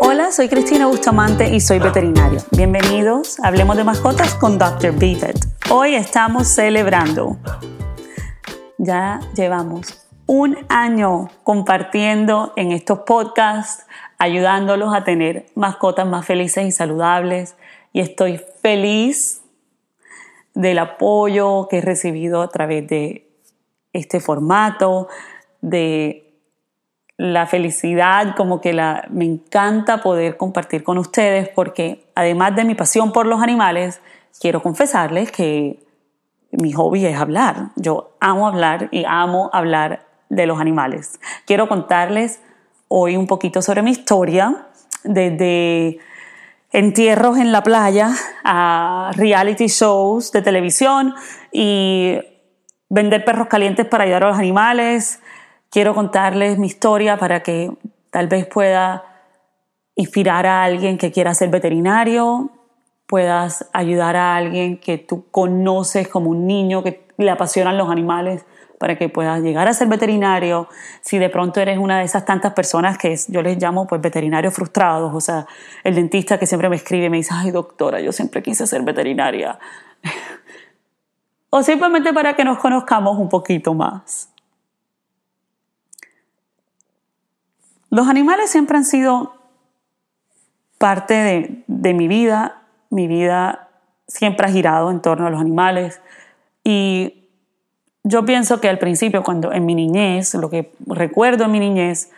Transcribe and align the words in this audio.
Hola, 0.00 0.30
soy 0.30 0.50
Cristina 0.50 0.86
Bustamante 0.88 1.48
y 1.48 1.58
soy 1.58 1.78
veterinario. 1.78 2.40
Bienvenidos 2.50 3.40
a 3.40 3.48
Hablemos 3.48 3.78
de 3.78 3.84
Mascotas 3.84 4.34
con 4.34 4.58
Dr. 4.58 4.92
Beavet. 4.92 5.38
Hoy 5.70 5.94
estamos 5.94 6.48
celebrando. 6.48 7.38
Ya 8.76 9.20
llevamos 9.34 10.06
un 10.26 10.58
año 10.68 11.30
compartiendo 11.44 12.52
en 12.56 12.72
estos 12.72 13.00
podcasts, 13.06 13.86
ayudándolos 14.18 14.94
a 14.94 15.04
tener 15.04 15.46
mascotas 15.54 16.06
más 16.06 16.26
felices 16.26 16.66
y 16.66 16.72
saludables. 16.72 17.56
Y 17.94 18.00
estoy 18.00 18.38
feliz 18.60 19.40
del 20.52 20.78
apoyo 20.78 21.68
que 21.68 21.78
he 21.78 21.80
recibido 21.80 22.42
a 22.42 22.48
través 22.48 22.86
de 22.86 23.30
este 23.94 24.20
formato, 24.20 25.08
de 25.62 26.31
la 27.22 27.46
felicidad, 27.46 28.34
como 28.34 28.60
que 28.60 28.72
la, 28.72 29.06
me 29.08 29.24
encanta 29.24 30.02
poder 30.02 30.36
compartir 30.36 30.82
con 30.82 30.98
ustedes 30.98 31.48
porque 31.48 32.04
además 32.16 32.56
de 32.56 32.64
mi 32.64 32.74
pasión 32.74 33.12
por 33.12 33.26
los 33.26 33.40
animales, 33.40 34.00
quiero 34.40 34.60
confesarles 34.60 35.30
que 35.30 35.86
mi 36.50 36.72
hobby 36.72 37.06
es 37.06 37.16
hablar. 37.16 37.68
Yo 37.76 38.16
amo 38.18 38.48
hablar 38.48 38.88
y 38.90 39.04
amo 39.06 39.50
hablar 39.52 40.04
de 40.30 40.46
los 40.46 40.60
animales. 40.60 41.20
Quiero 41.46 41.68
contarles 41.68 42.40
hoy 42.88 43.16
un 43.16 43.28
poquito 43.28 43.62
sobre 43.62 43.82
mi 43.82 43.92
historia, 43.92 44.66
desde 45.04 46.00
entierros 46.72 47.38
en 47.38 47.52
la 47.52 47.62
playa 47.62 48.10
a 48.42 49.12
reality 49.14 49.68
shows 49.68 50.32
de 50.32 50.42
televisión 50.42 51.14
y 51.52 52.18
vender 52.88 53.24
perros 53.24 53.46
calientes 53.46 53.86
para 53.86 54.02
ayudar 54.02 54.24
a 54.24 54.30
los 54.30 54.38
animales, 54.38 55.21
quiero 55.72 55.94
contarles 55.94 56.58
mi 56.58 56.66
historia 56.66 57.16
para 57.16 57.42
que 57.42 57.72
tal 58.10 58.28
vez 58.28 58.46
pueda 58.46 59.04
inspirar 59.96 60.46
a 60.46 60.62
alguien 60.62 60.98
que 60.98 61.10
quiera 61.10 61.34
ser 61.34 61.48
veterinario, 61.48 62.50
puedas 63.06 63.68
ayudar 63.72 64.14
a 64.16 64.36
alguien 64.36 64.78
que 64.78 64.98
tú 64.98 65.26
conoces 65.30 66.08
como 66.08 66.30
un 66.30 66.46
niño 66.46 66.82
que 66.82 67.06
le 67.16 67.30
apasionan 67.30 67.78
los 67.78 67.90
animales 67.90 68.44
para 68.78 68.98
que 68.98 69.08
puedas 69.08 69.40
llegar 69.42 69.68
a 69.68 69.72
ser 69.72 69.88
veterinario. 69.88 70.68
Si 71.00 71.18
de 71.18 71.30
pronto 71.30 71.60
eres 71.60 71.78
una 71.78 71.98
de 71.98 72.04
esas 72.04 72.24
tantas 72.24 72.52
personas 72.52 72.98
que 72.98 73.16
yo 73.28 73.40
les 73.40 73.56
llamo 73.56 73.86
pues 73.86 74.00
veterinarios 74.00 74.52
frustrados, 74.52 75.14
o 75.14 75.20
sea, 75.20 75.46
el 75.84 75.94
dentista 75.94 76.38
que 76.38 76.46
siempre 76.46 76.68
me 76.68 76.76
escribe 76.76 77.06
y 77.06 77.10
me 77.10 77.16
dice, 77.18 77.32
ay 77.32 77.50
doctora, 77.50 78.00
yo 78.00 78.12
siempre 78.12 78.42
quise 78.42 78.66
ser 78.66 78.82
veterinaria. 78.82 79.58
o 81.50 81.62
simplemente 81.62 82.12
para 82.12 82.34
que 82.34 82.44
nos 82.44 82.58
conozcamos 82.58 83.18
un 83.18 83.28
poquito 83.28 83.72
más. 83.72 84.31
Los 87.92 88.08
animales 88.08 88.48
siempre 88.48 88.78
han 88.78 88.86
sido 88.86 89.34
parte 90.78 91.62
de, 91.66 91.92
mi 91.92 92.08
vida. 92.08 92.62
Mi 92.88 93.06
vida 93.06 93.68
siempre 94.08 94.46
ha 94.46 94.50
girado 94.50 94.90
en 94.90 95.02
torno 95.02 95.26
a 95.26 95.30
los 95.30 95.38
animales. 95.38 96.00
Y 96.64 97.28
yo 98.02 98.24
pienso 98.24 98.62
que 98.62 98.70
al 98.70 98.78
principio, 98.78 99.22
cuando 99.22 99.52
en 99.52 99.66
mi 99.66 99.74
niñez, 99.74 100.32
lo 100.32 100.48
que 100.48 100.72
recuerdo 100.86 101.44
en 101.44 101.50
mi 101.50 101.60
niñez, 101.60 102.10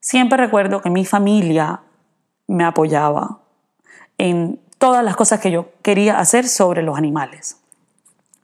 siempre 0.00 0.38
recuerdo 0.38 0.80
que 0.80 0.88
mi 0.88 1.04
familia 1.04 1.80
me 2.46 2.64
apoyaba 2.64 3.40
en 4.16 4.58
todas 4.78 5.04
las 5.04 5.16
cosas 5.16 5.38
que 5.40 5.50
yo 5.50 5.68
quería 5.82 6.18
hacer 6.18 6.48
sobre 6.48 6.82
los 6.82 6.96
animales. 6.96 7.59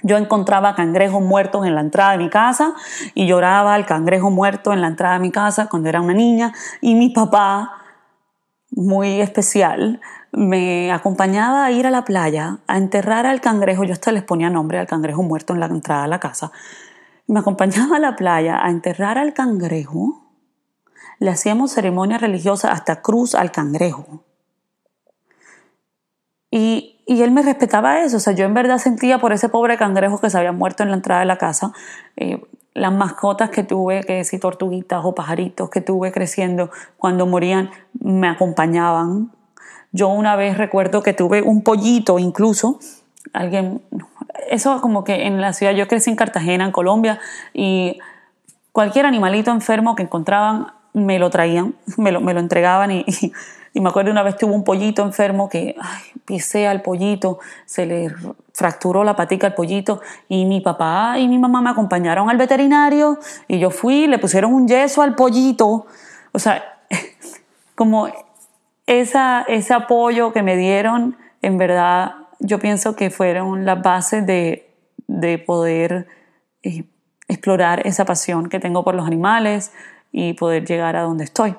Yo 0.07 0.17
encontraba 0.17 0.77
cangrejos 0.77 1.21
muertos 1.21 1.67
en 1.67 1.75
la 1.75 1.81
entrada 1.81 2.13
de 2.13 2.19
mi 2.19 2.31
casa 2.31 2.75
y 3.13 3.27
lloraba 3.27 3.75
al 3.75 3.87
cangrejo 3.87 4.31
muerto 4.31 4.73
en 4.73 4.81
la 4.81 4.87
entrada 4.87 5.15
de 5.15 5.21
mi 5.21 5.33
casa 5.33 5.69
cuando 5.69 5.89
era 5.89 6.01
una 6.01 6.15
niña. 6.15 6.53
Y 6.81 6.95
mi 6.95 7.11
papá, 7.11 7.73
muy 8.71 9.21
especial, 9.21 10.01
me 10.31 10.93
acompañaba 10.93 11.65
a 11.65 11.73
ir 11.73 11.89
a 11.89 11.91
la 11.91 12.05
playa 12.05 12.59
a 12.69 12.79
enterrar 12.79 13.27
al 13.27 13.41
cangrejo, 13.41 13.83
yo 13.83 13.95
hasta 13.95 14.13
les 14.13 14.23
ponía 14.23 14.49
nombre 14.49 14.79
al 14.79 14.87
cangrejo 14.87 15.25
muerto 15.25 15.55
en 15.55 15.61
la 15.61 15.67
entrada 15.67 16.03
de 16.03 16.09
la 16.09 16.21
casa, 16.21 16.53
me 17.27 17.41
acompañaba 17.41 17.97
a 17.97 17.99
la 17.99 18.15
playa 18.15 18.65
a 18.65 18.71
enterrar 18.71 19.19
al 19.19 19.35
cangrejo, 19.35 20.31
le 21.19 21.31
hacíamos 21.31 21.73
ceremonia 21.73 22.19
religiosa 22.19 22.71
hasta 22.71 23.03
cruz 23.03 23.35
al 23.35 23.51
cangrejo. 23.51 24.23
Y 26.51 26.96
y 27.07 27.23
él 27.23 27.31
me 27.31 27.43
respetaba 27.43 28.01
eso, 28.01 28.17
o 28.17 28.21
sea, 28.21 28.33
yo 28.33 28.45
en 28.45 28.53
verdad 28.53 28.79
sentía 28.79 29.19
por 29.19 29.33
ese 29.33 29.49
pobre 29.49 29.77
cangrejo 29.77 30.21
que 30.21 30.29
se 30.29 30.39
había 30.39 30.51
muerto 30.51 30.83
en 30.83 30.91
la 30.91 30.97
entrada 30.97 31.21
de 31.21 31.27
la 31.27 31.39
casa, 31.39 31.73
eh, 32.17 32.43
las 32.75 32.93
mascotas 32.93 33.49
que 33.51 33.63
tuve, 33.63 34.03
que 34.03 34.25
si 34.25 34.41
tortuguitas 34.41 35.01
o 35.05 35.15
pajaritos 35.15 35.71
que 35.71 35.81
tuve 35.81 36.11
creciendo, 36.11 36.71
cuando 36.99 37.25
morían, 37.25 37.71
me 37.99 38.29
acompañaban. 38.29 39.31
Yo 39.93 40.09
una 40.09 40.37
vez 40.37 40.59
recuerdo 40.59 41.03
que 41.03 41.15
tuve 41.15 41.43
un 41.43 41.63
pollito 41.63 42.19
incluso, 42.19 42.81
alguien, 43.33 43.83
eso 44.51 44.81
como 44.81 45.05
que 45.05 45.27
en 45.27 45.41
la 45.41 45.53
ciudad, 45.53 45.73
yo 45.73 45.87
crecí 45.87 46.11
en 46.11 46.17
Cartagena, 46.17 46.65
en 46.65 46.73
Colombia, 46.73 47.21
y 47.55 47.99
cualquier 48.73 49.07
animalito 49.07 49.53
enfermo 49.53 49.95
que 49.95 50.03
encontraban, 50.03 50.67
me 50.97 51.19
lo 51.19 51.29
traían, 51.29 51.75
me 51.99 52.11
lo, 52.11 52.21
me 52.21 52.33
lo 52.33 52.41
entregaban 52.41 52.91
y 52.91 53.81
me 53.81 53.91
acuerdo 53.91 54.11
una 54.11 54.23
vez 54.23 54.39
tuvo 54.39 54.55
un 54.55 54.65
pollito 54.65 55.03
enfermo 55.03 55.51
que 55.51 55.77
ay, 55.79 56.03
pisé 56.25 56.67
al 56.67 56.81
pollito, 56.81 57.39
se 57.67 57.85
le 57.85 58.11
fracturó 58.55 59.05
la 59.05 59.15
patica 59.15 59.47
al 59.47 59.55
pollito 59.55 60.01
y 60.29 60.47
mi 60.47 60.63
papá 60.63 61.19
y 61.19 61.29
mi 61.29 61.39
mamá 61.39 61.61
me 61.61 61.69
acompañaron 61.69 62.31
al 62.31 62.39
veterinario 62.39 63.19
y 63.47 63.59
yo 63.59 63.71
fui, 63.71 64.07
le 64.07 64.19
pusieron 64.19 64.55
un 64.55 64.67
yeso 64.67 65.03
al 65.03 65.15
pollito. 65.15 65.87
O 66.33 66.39
sea, 66.39 66.65
como 67.75 68.09
esa, 68.87 69.43
ese 69.43 69.75
apoyo 69.75 70.33
que 70.33 70.43
me 70.43 70.57
dieron, 70.57 71.19
en 71.43 71.59
verdad, 71.59 72.15
yo 72.39 72.59
pienso 72.59 72.97
que 72.97 73.11
fueron 73.11 73.67
las 73.67 73.83
bases 73.83 74.25
de, 74.25 74.75
de 75.07 75.37
poder 75.37 76.07
eh, 76.63 76.85
explorar 77.29 77.87
esa 77.87 78.07
pasión 78.07 78.49
que 78.49 78.59
tengo 78.59 78.85
por 78.85 78.95
los 78.95 79.07
animales 79.07 79.73
y 80.13 80.35
poder 80.35 80.65
llegar 80.65 80.97
a 80.97 81.03
donde 81.03 81.25
estoy. 81.25 81.57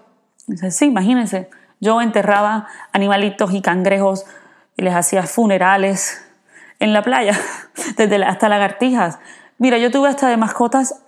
Entonces, 0.48 0.76
sí, 0.76 0.86
imagínense, 0.86 1.50
yo 1.80 2.02
enterraba 2.02 2.68
animalitos 2.94 3.54
y 3.54 3.62
cangrejos 3.62 4.26
y 4.76 4.84
les 4.84 4.94
hacía 4.94 5.24
funerales 5.24 6.24
en 6.80 6.94
la 6.94 7.02
playa, 7.02 7.38
desde 7.98 8.24
hasta 8.24 8.50
lagartijas. 8.50 9.20
Mira, 9.58 9.78
yo 9.78 9.92
tuve 9.92 10.10
hasta 10.10 10.30
de 10.30 10.38
mascotas 10.38 11.02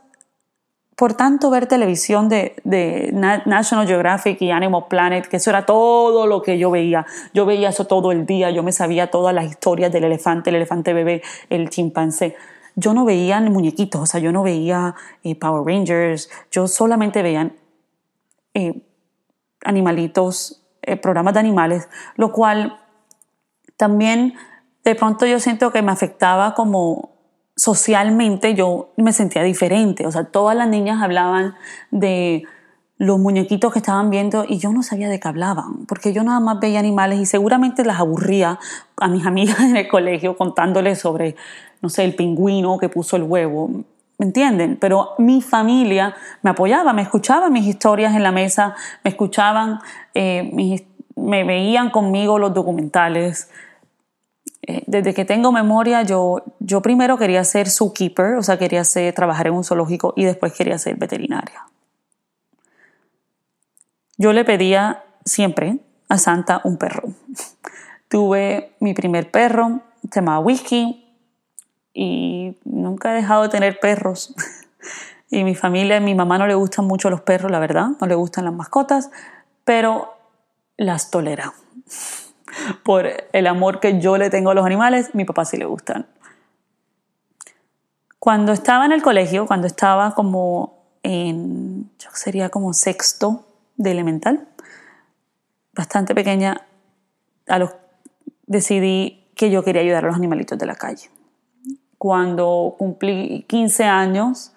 por 1.00 1.14
tanto 1.14 1.50
ver 1.50 1.66
televisión 1.68 2.28
de, 2.28 2.58
de, 2.66 3.12
National 3.46 3.88
Geographic 3.88 4.42
y 4.42 4.52
Animal 4.52 4.84
Planet, 4.90 5.28
que 5.28 5.38
eso 5.38 5.50
era 5.50 5.66
todo 5.66 6.28
lo 6.28 6.42
que 6.42 6.60
yo 6.60 6.72
veía. 6.72 7.06
Yo 7.34 7.46
veía 7.46 7.70
eso 7.70 7.86
todo 7.86 8.12
el 8.12 8.26
día, 8.26 8.50
yo 8.52 8.64
me 8.64 8.74
sabía 8.74 9.10
todas 9.10 9.34
las 9.34 9.46
historias 9.46 9.94
del 9.94 10.04
elefante, 10.04 10.50
el 10.50 10.58
elefante 10.58 10.92
bebé, 10.92 11.22
el 11.50 11.70
chimpancé. 11.70 12.36
Yo 12.80 12.94
no 12.94 13.06
veía 13.06 13.40
muñequitos, 13.42 14.02
o 14.02 14.06
sea, 14.06 14.20
yo 14.20 14.32
no 14.32 14.44
veía 14.44 14.96
eh, 15.24 15.36
Power 15.36 15.66
Rangers, 15.66 16.30
yo 16.52 16.68
solamente 16.68 17.22
veía 17.22 17.52
eh, 18.54 18.82
animalitos, 19.64 20.64
eh, 20.82 20.96
programas 20.96 21.34
de 21.34 21.42
animales, 21.42 21.90
lo 22.16 22.32
cual 22.32 22.80
también 23.76 24.34
de 24.84 24.96
pronto 24.96 25.26
yo 25.26 25.40
siento 25.40 25.72
que 25.72 25.82
me 25.82 25.92
afectaba 25.92 26.54
como 26.54 27.12
socialmente, 27.56 28.56
yo 28.56 28.94
me 28.96 29.12
sentía 29.12 29.44
diferente, 29.44 30.08
o 30.08 30.12
sea, 30.12 30.24
todas 30.26 30.56
las 30.56 30.70
niñas 30.70 31.02
hablaban 31.02 31.56
de 31.92 32.44
los 33.00 33.18
muñequitos 33.18 33.72
que 33.72 33.80
estaban 33.80 34.10
viendo 34.10 34.46
y 34.48 34.60
yo 34.60 34.74
no 34.74 34.84
sabía 34.84 35.08
de 35.08 35.22
qué 35.22 35.28
hablaban, 35.30 35.86
porque 35.88 36.12
yo 36.12 36.22
nada 36.24 36.42
más 36.42 36.60
veía 36.60 36.80
animales 36.80 37.20
y 37.20 37.26
seguramente 37.26 37.86
las 37.86 38.00
aburría 38.00 38.60
a 38.98 39.08
mis 39.08 39.26
amigas 39.26 39.62
en 39.62 39.78
el 39.78 39.88
colegio 39.88 40.38
contándoles 40.38 41.00
sobre, 41.00 41.36
no 41.82 41.90
sé, 41.90 42.04
el 42.04 42.14
pingüino 42.14 42.78
que 42.78 42.90
puso 42.90 43.16
el 43.16 43.24
huevo. 43.24 43.72
¿Me 44.18 44.26
entienden? 44.26 44.76
Pero 44.76 45.12
mi 45.18 45.42
familia 45.42 46.14
me 46.42 46.50
apoyaba, 46.50 46.92
me 46.92 47.02
escuchaba 47.02 47.50
mis 47.50 47.66
historias 47.66 48.14
en 48.16 48.22
la 48.22 48.34
mesa, 48.34 48.76
me 49.02 49.12
escuchaban, 49.12 49.80
eh, 50.14 50.84
me 51.16 51.44
veían 51.46 51.90
conmigo 51.90 52.38
los 52.38 52.54
documentales. 52.54 53.50
Eh, 54.64 54.84
desde 54.88 55.14
que 55.14 55.24
tengo 55.24 55.54
memoria, 55.54 56.02
yo, 56.02 56.44
yo 56.60 56.82
primero 56.82 57.18
quería 57.18 57.46
ser 57.46 57.70
zookeeper, 57.70 58.36
o 58.36 58.44
sea, 58.44 58.60
quería 58.60 58.84
trabajar 59.16 59.48
en 59.48 59.54
un 59.54 59.64
zoológico 59.64 60.14
y 60.18 60.26
después 60.26 60.52
quería 60.52 60.78
ser 60.78 60.98
veterinaria. 60.98 61.64
Yo 64.20 64.34
le 64.34 64.44
pedía 64.44 65.06
siempre 65.24 65.80
a 66.10 66.18
Santa 66.18 66.60
un 66.66 66.76
perro. 66.76 67.08
Tuve 68.10 68.74
mi 68.82 68.94
primer 68.94 69.32
perro, 69.32 69.80
se 70.12 70.20
llamaba 70.20 70.40
Whisky, 70.40 71.10
y 71.94 72.58
nunca 72.66 73.12
he 73.12 73.16
dejado 73.16 73.44
de 73.44 73.50
tener 73.50 73.80
perros. 73.80 74.36
y 75.32 75.46
mi 75.46 75.56
familia, 75.56 76.02
mi 76.02 76.16
mamá 76.16 76.38
no 76.38 76.48
le 76.48 76.56
gustan 76.56 76.86
mucho 76.86 77.10
los 77.10 77.22
perros, 77.22 77.50
la 77.50 77.60
verdad, 77.60 77.92
no 78.02 78.08
le 78.08 78.16
gustan 78.16 78.44
las 78.44 78.54
mascotas, 78.54 79.10
pero 79.64 80.14
las 80.76 81.12
tolera. 81.12 81.54
Por 82.84 83.08
el 83.32 83.48
amor 83.48 83.80
que 83.80 84.02
yo 84.02 84.18
le 84.18 84.30
tengo 84.30 84.52
a 84.52 84.54
los 84.54 84.66
animales, 84.66 85.16
mi 85.16 85.24
papá 85.24 85.46
sí 85.46 85.56
le 85.56 85.66
gustan. 85.66 86.08
Cuando 88.20 88.52
estaba 88.52 88.86
en 88.86 88.92
el 88.92 89.02
colegio, 89.02 89.48
cuando 89.48 89.66
estaba 89.66 90.14
como 90.14 90.78
en, 91.04 91.90
yo 92.00 92.10
sería 92.12 92.50
como 92.50 92.74
sexto 92.74 93.46
de 93.80 93.92
elemental, 93.92 94.48
bastante 95.74 96.14
pequeña, 96.14 96.68
a 97.48 97.58
los, 97.58 97.72
decidí 98.46 99.26
que 99.36 99.50
yo 99.50 99.64
quería 99.64 99.82
ayudar 99.82 100.04
a 100.04 100.08
los 100.08 100.18
animalitos 100.18 100.60
de 100.60 100.66
la 100.66 100.76
calle. 100.76 101.10
Cuando 101.98 102.76
cumplí 102.78 103.46
15 103.48 103.86
años, 103.86 104.52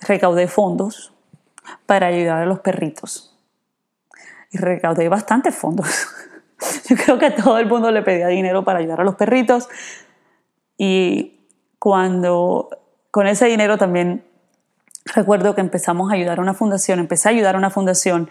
recaudé 0.00 0.46
fondos 0.46 1.12
para 1.84 2.06
ayudar 2.06 2.42
a 2.42 2.46
los 2.46 2.60
perritos. 2.60 3.36
Y 4.52 4.58
recaudé 4.58 5.08
bastantes 5.08 5.54
fondos. 5.54 5.88
Yo 6.88 6.96
creo 6.96 7.18
que 7.18 7.26
a 7.26 7.34
todo 7.34 7.58
el 7.58 7.66
mundo 7.66 7.90
le 7.90 8.02
pedía 8.02 8.28
dinero 8.28 8.64
para 8.64 8.78
ayudar 8.78 9.00
a 9.00 9.04
los 9.04 9.16
perritos. 9.16 9.68
Y 10.78 11.40
cuando 11.80 12.68
con 13.10 13.26
ese 13.26 13.46
dinero 13.46 13.78
también 13.78 14.24
recuerdo 15.14 15.54
que 15.54 15.60
empezamos 15.60 16.10
a 16.10 16.14
ayudar 16.14 16.38
a 16.38 16.42
una 16.42 16.54
fundación, 16.54 16.98
empecé 16.98 17.28
a 17.28 17.32
ayudar 17.32 17.54
a 17.54 17.58
una 17.58 17.70
fundación 17.70 18.28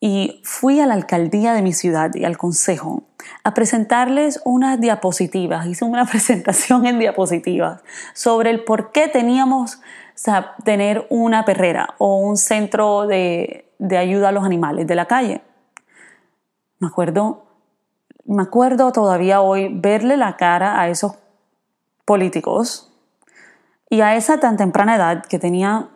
y 0.00 0.40
fui 0.44 0.80
a 0.80 0.86
la 0.86 0.94
alcaldía 0.94 1.52
de 1.52 1.62
mi 1.62 1.72
ciudad 1.72 2.14
y 2.14 2.24
al 2.24 2.38
consejo 2.38 3.02
a 3.44 3.52
presentarles 3.52 4.40
unas 4.44 4.80
diapositivas, 4.80 5.66
hice 5.66 5.84
una 5.84 6.06
presentación 6.10 6.86
en 6.86 6.98
diapositivas 6.98 7.82
sobre 8.14 8.50
el 8.50 8.64
por 8.64 8.92
qué 8.92 9.08
teníamos 9.08 9.80
o 10.26 10.62
tener 10.64 11.06
una 11.08 11.44
perrera 11.44 11.94
o 11.98 12.16
un 12.16 12.36
centro 12.36 13.06
de, 13.06 13.70
de 13.78 13.96
ayuda 13.96 14.28
a 14.28 14.32
los 14.32 14.44
animales 14.44 14.86
de 14.86 14.94
la 14.94 15.06
calle. 15.06 15.42
Me 16.78 16.88
acuerdo, 16.88 17.46
me 18.26 18.42
acuerdo 18.42 18.92
todavía 18.92 19.40
hoy 19.40 19.68
verle 19.72 20.16
la 20.16 20.36
cara 20.36 20.80
a 20.80 20.88
esos 20.88 21.14
políticos 22.04 22.89
y 23.90 24.00
a 24.02 24.16
esa 24.16 24.38
tan 24.38 24.56
temprana 24.56 24.94
edad 24.94 25.24
que 25.26 25.40
tenía, 25.40 25.88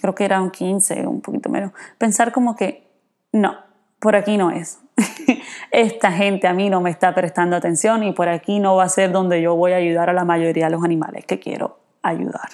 creo 0.00 0.14
que 0.14 0.24
era 0.24 0.42
un 0.42 0.50
15, 0.50 1.06
un 1.06 1.20
poquito 1.22 1.48
menos, 1.48 1.72
pensar 1.98 2.32
como 2.32 2.56
que 2.56 2.90
no, 3.32 3.56
por 4.00 4.16
aquí 4.16 4.36
no 4.36 4.50
es. 4.50 4.80
Esta 5.70 6.10
gente 6.10 6.48
a 6.48 6.52
mí 6.52 6.68
no 6.68 6.80
me 6.80 6.90
está 6.90 7.14
prestando 7.14 7.54
atención 7.54 8.02
y 8.02 8.12
por 8.12 8.28
aquí 8.28 8.58
no 8.58 8.74
va 8.74 8.84
a 8.84 8.88
ser 8.88 9.12
donde 9.12 9.40
yo 9.40 9.54
voy 9.54 9.72
a 9.72 9.76
ayudar 9.76 10.10
a 10.10 10.12
la 10.12 10.24
mayoría 10.24 10.66
de 10.66 10.72
los 10.72 10.84
animales 10.84 11.24
que 11.26 11.38
quiero 11.38 11.78
ayudar. 12.02 12.48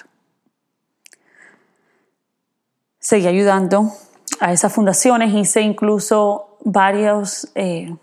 Seguí 2.99 3.27
ayudando 3.27 3.91
a 4.39 4.53
esas 4.53 4.71
fundaciones, 4.71 5.33
hice 5.33 5.61
incluso 5.61 6.57
varios, 6.63 7.51
eh, 7.55 7.95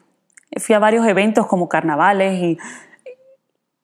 fui 0.58 0.74
a 0.74 0.80
varios 0.80 1.06
eventos 1.06 1.46
como 1.46 1.68
carnavales 1.68 2.42
y 2.42 2.58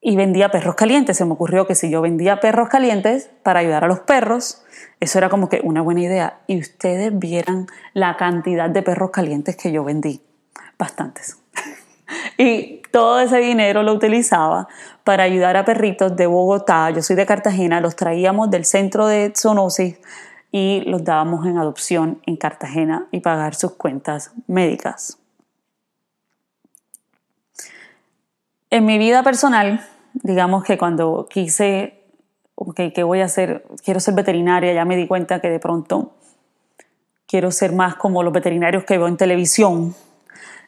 y 0.01 0.17
vendía 0.17 0.51
perros 0.51 0.75
calientes. 0.75 1.17
Se 1.17 1.25
me 1.25 1.33
ocurrió 1.33 1.67
que 1.67 1.75
si 1.75 1.91
yo 1.91 2.01
vendía 2.01 2.41
perros 2.41 2.69
calientes 2.69 3.31
para 3.43 3.61
ayudar 3.61 3.85
a 3.85 3.89
los 3.89 4.01
perros, 4.01 4.63
eso 5.01 5.19
era 5.19 5.29
como 5.29 5.49
que 5.49 5.61
una 5.63 5.83
buena 5.83 6.03
idea. 6.03 6.41
Y 6.47 6.59
ustedes 6.59 7.19
vieran 7.19 7.67
la 7.93 8.17
cantidad 8.17 8.71
de 8.71 8.83
perros 8.83 9.11
calientes 9.11 9.57
que 9.57 9.73
yo 9.73 9.85
vendí. 9.85 10.23
Bastantes. 10.79 11.39
y 12.39 12.83
todo 12.93 13.21
ese 13.21 13.39
dinero 13.39 13.83
lo 13.83 13.93
utilizaba 13.93 14.69
para 15.05 15.25
ayudar 15.25 15.57
a 15.57 15.65
perritos 15.65 16.17
de 16.17 16.27
Bogotá. 16.27 16.91
Yo 16.91 17.03
soy 17.03 17.17
de 17.17 17.27
Cartagena, 17.27 17.81
los 17.81 17.97
traíamos 17.97 18.51
del 18.51 18.65
centro 18.65 19.07
de 19.07 19.33
zoonosis 19.37 19.99
y 20.53 20.83
los 20.87 21.05
dábamos 21.05 21.47
en 21.47 21.59
adopción 21.59 22.21
en 22.27 22.37
Cartagena 22.37 23.07
y 23.11 23.21
pagar 23.21 23.55
sus 23.55 23.73
cuentas 23.73 24.33
médicas. 24.47 25.19
En 28.77 28.85
mi 28.85 28.99
vida 28.99 29.23
personal, 29.23 29.81
digamos 30.13 30.63
que 30.63 30.77
cuando 30.77 31.29
quise, 31.31 31.99
okay, 32.57 32.93
¿qué 32.93 33.05
voy 33.05 33.23
a 33.23 33.25
hacer? 33.25 33.65
Quiero 33.83 34.01
ser 34.01 34.13
veterinaria, 34.13 34.75
ya 34.75 34.85
me 34.85 34.99
di 34.99 35.07
cuenta 35.07 35.41
que 35.41 35.49
de 35.49 35.59
pronto 35.59 36.13
quiero 37.27 37.51
ser 37.53 37.73
más 37.73 37.95
como 37.95 38.23
los 38.23 38.35
veterinarios 38.35 38.85
que 38.85 38.99
veo 38.99 39.09
en 39.09 39.17
televisión. 39.17 39.95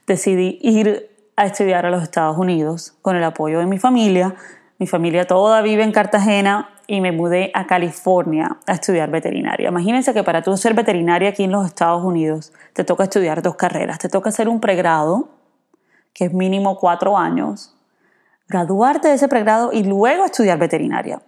Decidí 0.06 0.58
ir 0.62 1.10
a 1.36 1.44
estudiar 1.44 1.84
a 1.84 1.90
los 1.90 2.02
Estados 2.02 2.38
Unidos 2.38 2.94
con 3.02 3.14
el 3.14 3.22
apoyo 3.24 3.58
de 3.58 3.66
mi 3.66 3.78
familia. 3.78 4.36
Mi 4.78 4.86
familia 4.86 5.26
toda 5.26 5.60
vive 5.60 5.82
en 5.82 5.92
Cartagena 5.92 6.70
y 6.86 7.02
me 7.02 7.12
mudé 7.12 7.50
a 7.52 7.66
California 7.66 8.56
a 8.66 8.72
estudiar 8.72 9.10
veterinaria. 9.10 9.68
Imagínense 9.68 10.14
que 10.14 10.24
para 10.24 10.40
tú 10.40 10.56
ser 10.56 10.72
veterinaria 10.72 11.28
aquí 11.28 11.44
en 11.44 11.52
los 11.52 11.66
Estados 11.66 12.02
Unidos 12.02 12.54
te 12.72 12.84
toca 12.84 13.04
estudiar 13.04 13.42
dos 13.42 13.56
carreras. 13.56 13.98
Te 13.98 14.08
toca 14.08 14.30
hacer 14.30 14.48
un 14.48 14.60
pregrado, 14.60 15.28
que 16.14 16.24
es 16.24 16.32
mínimo 16.32 16.78
cuatro 16.78 17.18
años, 17.18 17.74
graduarte 18.48 19.08
de 19.08 19.14
ese 19.14 19.28
pregrado 19.28 19.70
y 19.72 19.84
luego 19.84 20.24
estudiar 20.24 20.58
veterinaria. 20.58 21.20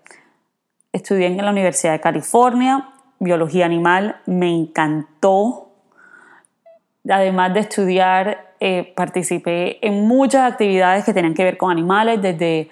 Estudié 0.93 1.27
en 1.27 1.37
la 1.37 1.51
Universidad 1.51 1.93
de 1.93 2.01
California, 2.01 2.89
biología 3.19 3.67
animal, 3.67 4.21
me 4.27 4.49
encantó. 4.49 5.69
Además 7.09 7.55
de 7.55 7.61
estudiar, 7.61 8.55
eh, 8.59 8.93
participé 8.97 9.87
en 9.87 10.07
muchas 10.09 10.51
actividades 10.51 11.05
que 11.05 11.13
tenían 11.13 11.35
que 11.35 11.45
ver 11.45 11.57
con 11.57 11.71
animales, 11.71 12.21
desde 12.21 12.69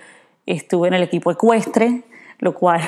estuve 0.47 0.89
en 0.89 0.95
el 0.95 1.03
equipo 1.03 1.31
ecuestre, 1.31 2.03
lo 2.39 2.55
cual 2.55 2.81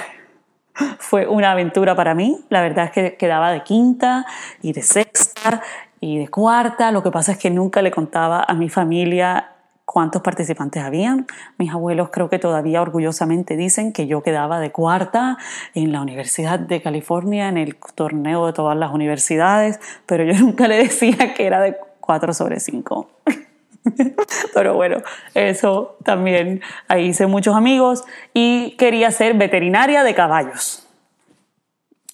fue 0.98 1.26
una 1.26 1.52
aventura 1.52 1.94
para 1.94 2.14
mí. 2.14 2.44
La 2.48 2.62
verdad 2.62 2.86
es 2.86 2.90
que 2.90 3.16
quedaba 3.16 3.52
de 3.52 3.62
quinta 3.62 4.26
y 4.62 4.72
de 4.72 4.82
sexta 4.82 5.62
y 6.00 6.18
de 6.18 6.28
cuarta. 6.28 6.90
Lo 6.90 7.02
que 7.02 7.10
pasa 7.10 7.32
es 7.32 7.38
que 7.38 7.50
nunca 7.50 7.82
le 7.82 7.90
contaba 7.90 8.44
a 8.48 8.54
mi 8.54 8.68
familia 8.68 9.59
cuántos 9.92 10.22
participantes 10.22 10.84
habían. 10.84 11.26
Mis 11.58 11.72
abuelos 11.72 12.10
creo 12.12 12.30
que 12.30 12.38
todavía 12.38 12.80
orgullosamente 12.80 13.56
dicen 13.56 13.92
que 13.92 14.06
yo 14.06 14.22
quedaba 14.22 14.60
de 14.60 14.70
cuarta 14.70 15.36
en 15.74 15.90
la 15.90 16.00
Universidad 16.00 16.60
de 16.60 16.80
California, 16.80 17.48
en 17.48 17.56
el 17.56 17.74
torneo 17.96 18.46
de 18.46 18.52
todas 18.52 18.78
las 18.78 18.92
universidades, 18.92 19.80
pero 20.06 20.22
yo 20.22 20.32
nunca 20.38 20.68
le 20.68 20.76
decía 20.76 21.34
que 21.34 21.44
era 21.44 21.60
de 21.60 21.76
4 21.98 22.32
sobre 22.34 22.60
5. 22.60 23.10
pero 24.54 24.74
bueno, 24.74 24.98
eso 25.34 25.96
también, 26.04 26.60
ahí 26.86 27.06
hice 27.06 27.26
muchos 27.26 27.56
amigos 27.56 28.04
y 28.32 28.76
quería 28.76 29.10
ser 29.10 29.34
veterinaria 29.34 30.04
de 30.04 30.14
caballos. 30.14 30.86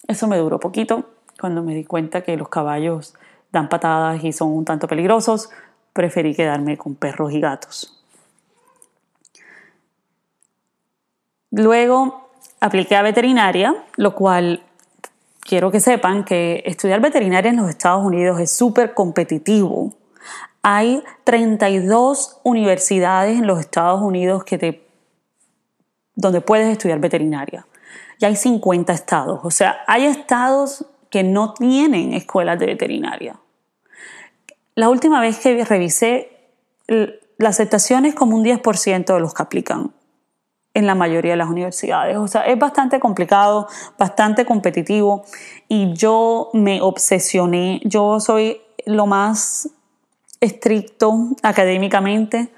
Eso 0.09 0.27
me 0.29 0.39
duró 0.39 0.59
poquito 0.61 1.11
cuando 1.39 1.63
me 1.63 1.75
di 1.75 1.85
cuenta 1.85 2.23
que 2.23 2.39
los 2.39 2.49
caballos 2.49 3.15
dan 3.53 3.69
patadas 3.69 4.25
y 4.25 4.33
son 4.33 4.49
un 4.49 4.65
tanto 4.65 4.89
peligrosos 4.89 5.51
preferí 5.97 6.35
quedarme 6.35 6.77
con 6.77 6.95
perros 6.95 7.33
y 7.33 7.41
gatos. 7.41 8.05
Luego 11.51 12.29
apliqué 12.61 12.97
a 12.97 13.03
veterinaria, 13.03 13.75
lo 13.97 14.15
cual 14.15 14.63
quiero 15.41 15.71
que 15.71 15.81
sepan 15.81 16.25
que 16.25 16.63
estudiar 16.67 17.01
veterinaria 17.01 17.51
en 17.51 17.57
los 17.57 17.71
Estados 17.71 18.05
Unidos 18.05 18.39
es 18.41 18.55
súper 18.55 18.93
competitivo. 18.93 19.95
Hay 20.63 21.03
32 21.25 22.41
universidades 22.43 23.39
en 23.39 23.47
los 23.47 23.59
Estados 23.59 24.03
Unidos 24.03 24.45
que 24.45 24.59
te, 24.59 24.87
donde 26.15 26.43
puedes 26.43 26.69
estudiar 26.69 26.99
veterinaria. 26.99 27.67
Y 28.19 28.27
hay 28.27 28.37
50 28.37 28.93
estados. 28.93 29.41
O 29.45 29.51
sea, 29.51 29.79
hay 29.87 30.05
estados 30.05 30.85
que 31.09 31.23
no 31.23 31.55
tienen 31.55 32.13
escuelas 32.13 32.59
de 32.59 32.67
veterinaria. 32.67 33.41
La 34.77 34.91
última 34.91 35.23
vez 35.23 35.39
que 35.39 35.65
revisé, 35.65 36.31
la 36.87 37.49
aceptación 37.49 38.05
es 38.05 38.15
como 38.15 38.37
un 38.37 38.45
10% 38.45 39.07
de 39.07 39.21
los 39.21 39.33
que 39.33 39.43
aplican 39.43 39.93
en 40.75 40.87
la 40.87 40.95
mayoría 40.95 41.31
de 41.31 41.39
las 41.39 41.49
universidades. 41.49 42.19
O 42.19 42.29
sea, 42.29 42.43
es 42.43 42.59
bastante 42.59 43.01
complicado, 43.01 43.69
bastante 43.99 44.45
competitivo 44.45 45.25
y 45.67 45.95
yo 45.95 46.51
me 46.53 46.83
obsesioné. 46.83 47.81
Yo 47.85 48.21
soy 48.21 48.61
lo 48.85 49.07
más 49.07 49.71
estricto 50.43 51.29
académicamente. 51.43 52.53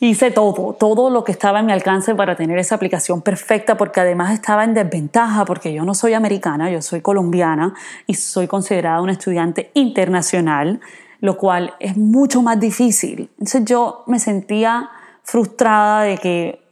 Hice 0.00 0.30
todo, 0.30 0.72
todo 0.80 1.10
lo 1.10 1.24
que 1.24 1.32
estaba 1.32 1.60
en 1.60 1.66
mi 1.66 1.72
alcance 1.72 2.14
para 2.14 2.36
tener 2.36 2.58
esa 2.58 2.76
aplicación 2.76 3.20
perfecta, 3.20 3.76
porque 3.76 4.00
además 4.00 4.32
estaba 4.32 4.64
en 4.64 4.72
desventaja, 4.72 5.44
porque 5.44 5.74
yo 5.74 5.84
no 5.84 5.92
soy 5.92 6.14
americana, 6.14 6.70
yo 6.70 6.80
soy 6.80 7.02
colombiana 7.02 7.74
y 8.06 8.14
soy 8.14 8.46
considerada 8.46 9.02
una 9.02 9.12
estudiante 9.12 9.70
internacional 9.74 10.80
lo 11.20 11.36
cual 11.36 11.74
es 11.80 11.96
mucho 11.96 12.42
más 12.42 12.60
difícil. 12.60 13.30
Entonces 13.32 13.64
yo 13.64 14.04
me 14.06 14.18
sentía 14.18 14.90
frustrada 15.22 16.02
de 16.02 16.18
que 16.18 16.62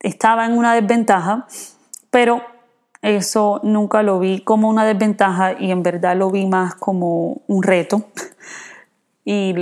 estaba 0.00 0.46
en 0.46 0.56
una 0.56 0.74
desventaja, 0.74 1.46
pero 2.10 2.42
eso 3.02 3.60
nunca 3.62 4.02
lo 4.02 4.18
vi 4.18 4.40
como 4.40 4.68
una 4.68 4.84
desventaja 4.84 5.54
y 5.58 5.70
en 5.70 5.82
verdad 5.82 6.16
lo 6.16 6.30
vi 6.30 6.46
más 6.46 6.74
como 6.74 7.42
un 7.46 7.62
reto. 7.62 8.02
Y 9.28 9.52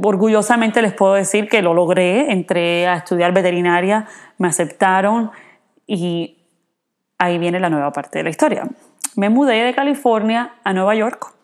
orgullosamente 0.00 0.82
les 0.82 0.92
puedo 0.92 1.14
decir 1.14 1.48
que 1.48 1.62
lo 1.62 1.74
logré, 1.74 2.30
entré 2.30 2.86
a 2.86 2.94
estudiar 2.94 3.32
veterinaria, 3.32 4.06
me 4.38 4.46
aceptaron 4.46 5.32
y 5.84 6.38
ahí 7.18 7.38
viene 7.38 7.58
la 7.58 7.70
nueva 7.70 7.92
parte 7.92 8.18
de 8.18 8.22
la 8.22 8.30
historia. 8.30 8.68
Me 9.16 9.30
mudé 9.30 9.64
de 9.64 9.74
California 9.74 10.54
a 10.62 10.72
Nueva 10.72 10.94
York 10.94 11.34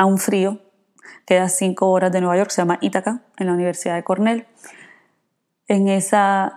a 0.00 0.06
un 0.06 0.16
frío, 0.16 0.58
queda 1.26 1.50
cinco 1.50 1.90
horas 1.90 2.10
de 2.10 2.22
Nueva 2.22 2.38
York, 2.38 2.48
se 2.48 2.62
llama 2.62 2.78
Ítaca, 2.80 3.20
en 3.36 3.48
la 3.48 3.52
Universidad 3.52 3.96
de 3.96 4.02
Cornell. 4.02 4.46
En 5.68 5.88
esa 5.88 6.56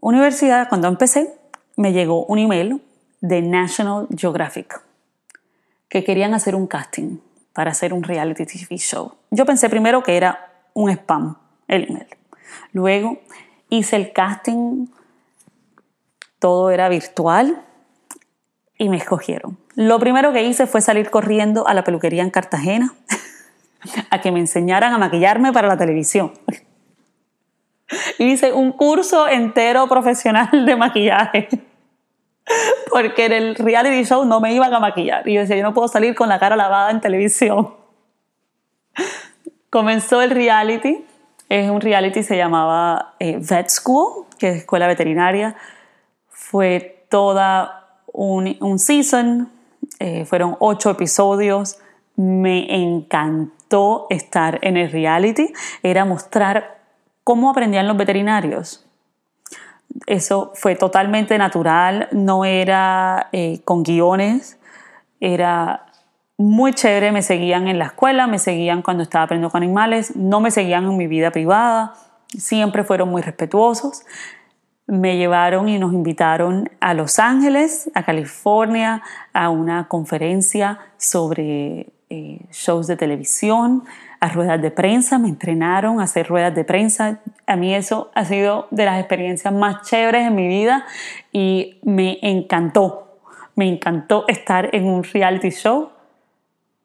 universidad, 0.00 0.70
cuando 0.70 0.88
empecé, 0.88 1.38
me 1.76 1.92
llegó 1.92 2.24
un 2.24 2.38
email 2.38 2.82
de 3.20 3.42
National 3.42 4.08
Geographic. 4.16 4.80
que 5.90 6.04
querían 6.04 6.32
hacer 6.34 6.54
un 6.54 6.66
casting 6.66 7.18
para 7.54 7.70
hacer 7.70 7.92
un 7.94 8.02
reality 8.02 8.44
TV 8.44 8.76
show. 8.76 9.12
Yo 9.30 9.44
pensé 9.46 9.68
primero 9.70 10.02
que 10.02 10.16
era 10.16 10.50
un 10.74 10.90
spam, 10.90 11.36
el 11.66 11.84
email. 11.90 12.06
Luego 12.72 13.18
hice 13.70 13.96
el 13.96 14.12
casting, 14.12 14.86
todo 16.38 16.70
era 16.70 16.88
virtual 16.88 17.64
y 18.78 18.88
me 18.88 18.96
escogieron. 18.96 19.58
Lo 19.74 19.98
primero 19.98 20.32
que 20.32 20.44
hice 20.44 20.66
fue 20.66 20.80
salir 20.80 21.10
corriendo 21.10 21.66
a 21.66 21.74
la 21.74 21.84
peluquería 21.84 22.22
en 22.22 22.30
Cartagena 22.30 22.94
a 24.10 24.20
que 24.20 24.32
me 24.32 24.38
enseñaran 24.38 24.92
a 24.94 24.98
maquillarme 24.98 25.52
para 25.52 25.68
la 25.68 25.76
televisión. 25.76 26.32
Hice 28.18 28.52
un 28.52 28.72
curso 28.72 29.28
entero 29.28 29.88
profesional 29.88 30.64
de 30.64 30.76
maquillaje. 30.76 31.48
Porque 32.90 33.26
en 33.26 33.32
el 33.32 33.54
reality 33.56 34.04
show 34.04 34.24
no 34.24 34.40
me 34.40 34.52
iban 34.52 34.72
a 34.72 34.80
maquillar. 34.80 35.26
Y 35.28 35.34
yo 35.34 35.40
decía, 35.40 35.56
yo 35.56 35.62
no 35.62 35.74
puedo 35.74 35.88
salir 35.88 36.14
con 36.14 36.28
la 36.28 36.38
cara 36.38 36.56
lavada 36.56 36.90
en 36.90 37.00
televisión. 37.00 37.74
Comenzó 39.70 40.22
el 40.22 40.30
reality. 40.30 41.04
Es 41.48 41.70
un 41.70 41.80
reality, 41.80 42.22
se 42.22 42.36
llamaba 42.36 43.14
eh, 43.18 43.38
Vet 43.38 43.68
School, 43.68 44.26
que 44.38 44.50
es 44.50 44.56
escuela 44.58 44.86
veterinaria. 44.86 45.56
Fue 46.28 47.06
toda 47.10 47.77
un, 48.18 48.78
season. 48.78 49.48
Eh, 50.00 50.24
fueron 50.24 50.56
ocho 50.58 50.90
episodios. 50.90 51.78
Me 52.16 52.74
encantó 52.74 54.06
estar 54.10 54.58
en 54.62 54.76
el 54.76 54.90
reality. 54.90 55.52
Era 55.82 56.04
mostrar 56.04 56.78
cómo 57.24 57.50
aprendían 57.50 57.86
los 57.86 57.96
veterinarios. 57.96 58.84
Eso 60.06 60.52
fue 60.54 60.74
totalmente 60.76 61.38
natural, 61.38 62.08
no 62.12 62.44
era 62.44 63.28
eh, 63.32 63.60
con 63.64 63.82
guiones, 63.82 64.58
era 65.18 65.86
muy 66.36 66.72
chévere, 66.72 67.10
me 67.10 67.22
seguían 67.22 67.68
en 67.68 67.78
la 67.78 67.86
escuela, 67.86 68.26
me 68.26 68.38
seguían 68.38 68.82
cuando 68.82 69.02
estaba 69.02 69.24
aprendiendo 69.24 69.50
con 69.50 69.62
animales, 69.62 70.14
no 70.14 70.40
me 70.40 70.50
seguían 70.50 70.84
en 70.84 70.96
mi 70.96 71.06
vida 71.06 71.30
privada, 71.30 71.94
siempre 72.28 72.84
fueron 72.84 73.08
muy 73.08 73.22
respetuosos. 73.22 74.04
Me 74.88 75.16
llevaron 75.16 75.68
y 75.68 75.78
nos 75.78 75.92
invitaron 75.92 76.68
a 76.80 76.94
Los 76.94 77.20
Ángeles, 77.20 77.88
a 77.94 78.02
California, 78.02 79.02
a 79.32 79.50
una 79.50 79.86
conferencia 79.86 80.80
sobre 80.96 81.92
eh, 82.10 82.40
shows 82.50 82.88
de 82.88 82.96
televisión 82.96 83.84
a 84.20 84.28
ruedas 84.30 84.60
de 84.60 84.70
prensa, 84.70 85.18
me 85.18 85.28
entrenaron 85.28 86.00
a 86.00 86.04
hacer 86.04 86.26
ruedas 86.26 86.54
de 86.54 86.64
prensa. 86.64 87.20
A 87.46 87.56
mí 87.56 87.74
eso 87.74 88.10
ha 88.14 88.24
sido 88.24 88.66
de 88.70 88.84
las 88.84 88.98
experiencias 88.98 89.52
más 89.54 89.88
chéveres 89.88 90.26
en 90.26 90.34
mi 90.34 90.48
vida 90.48 90.86
y 91.32 91.78
me 91.82 92.18
encantó. 92.22 93.20
Me 93.54 93.68
encantó 93.68 94.24
estar 94.26 94.74
en 94.74 94.86
un 94.86 95.04
reality 95.04 95.50
show 95.50 95.90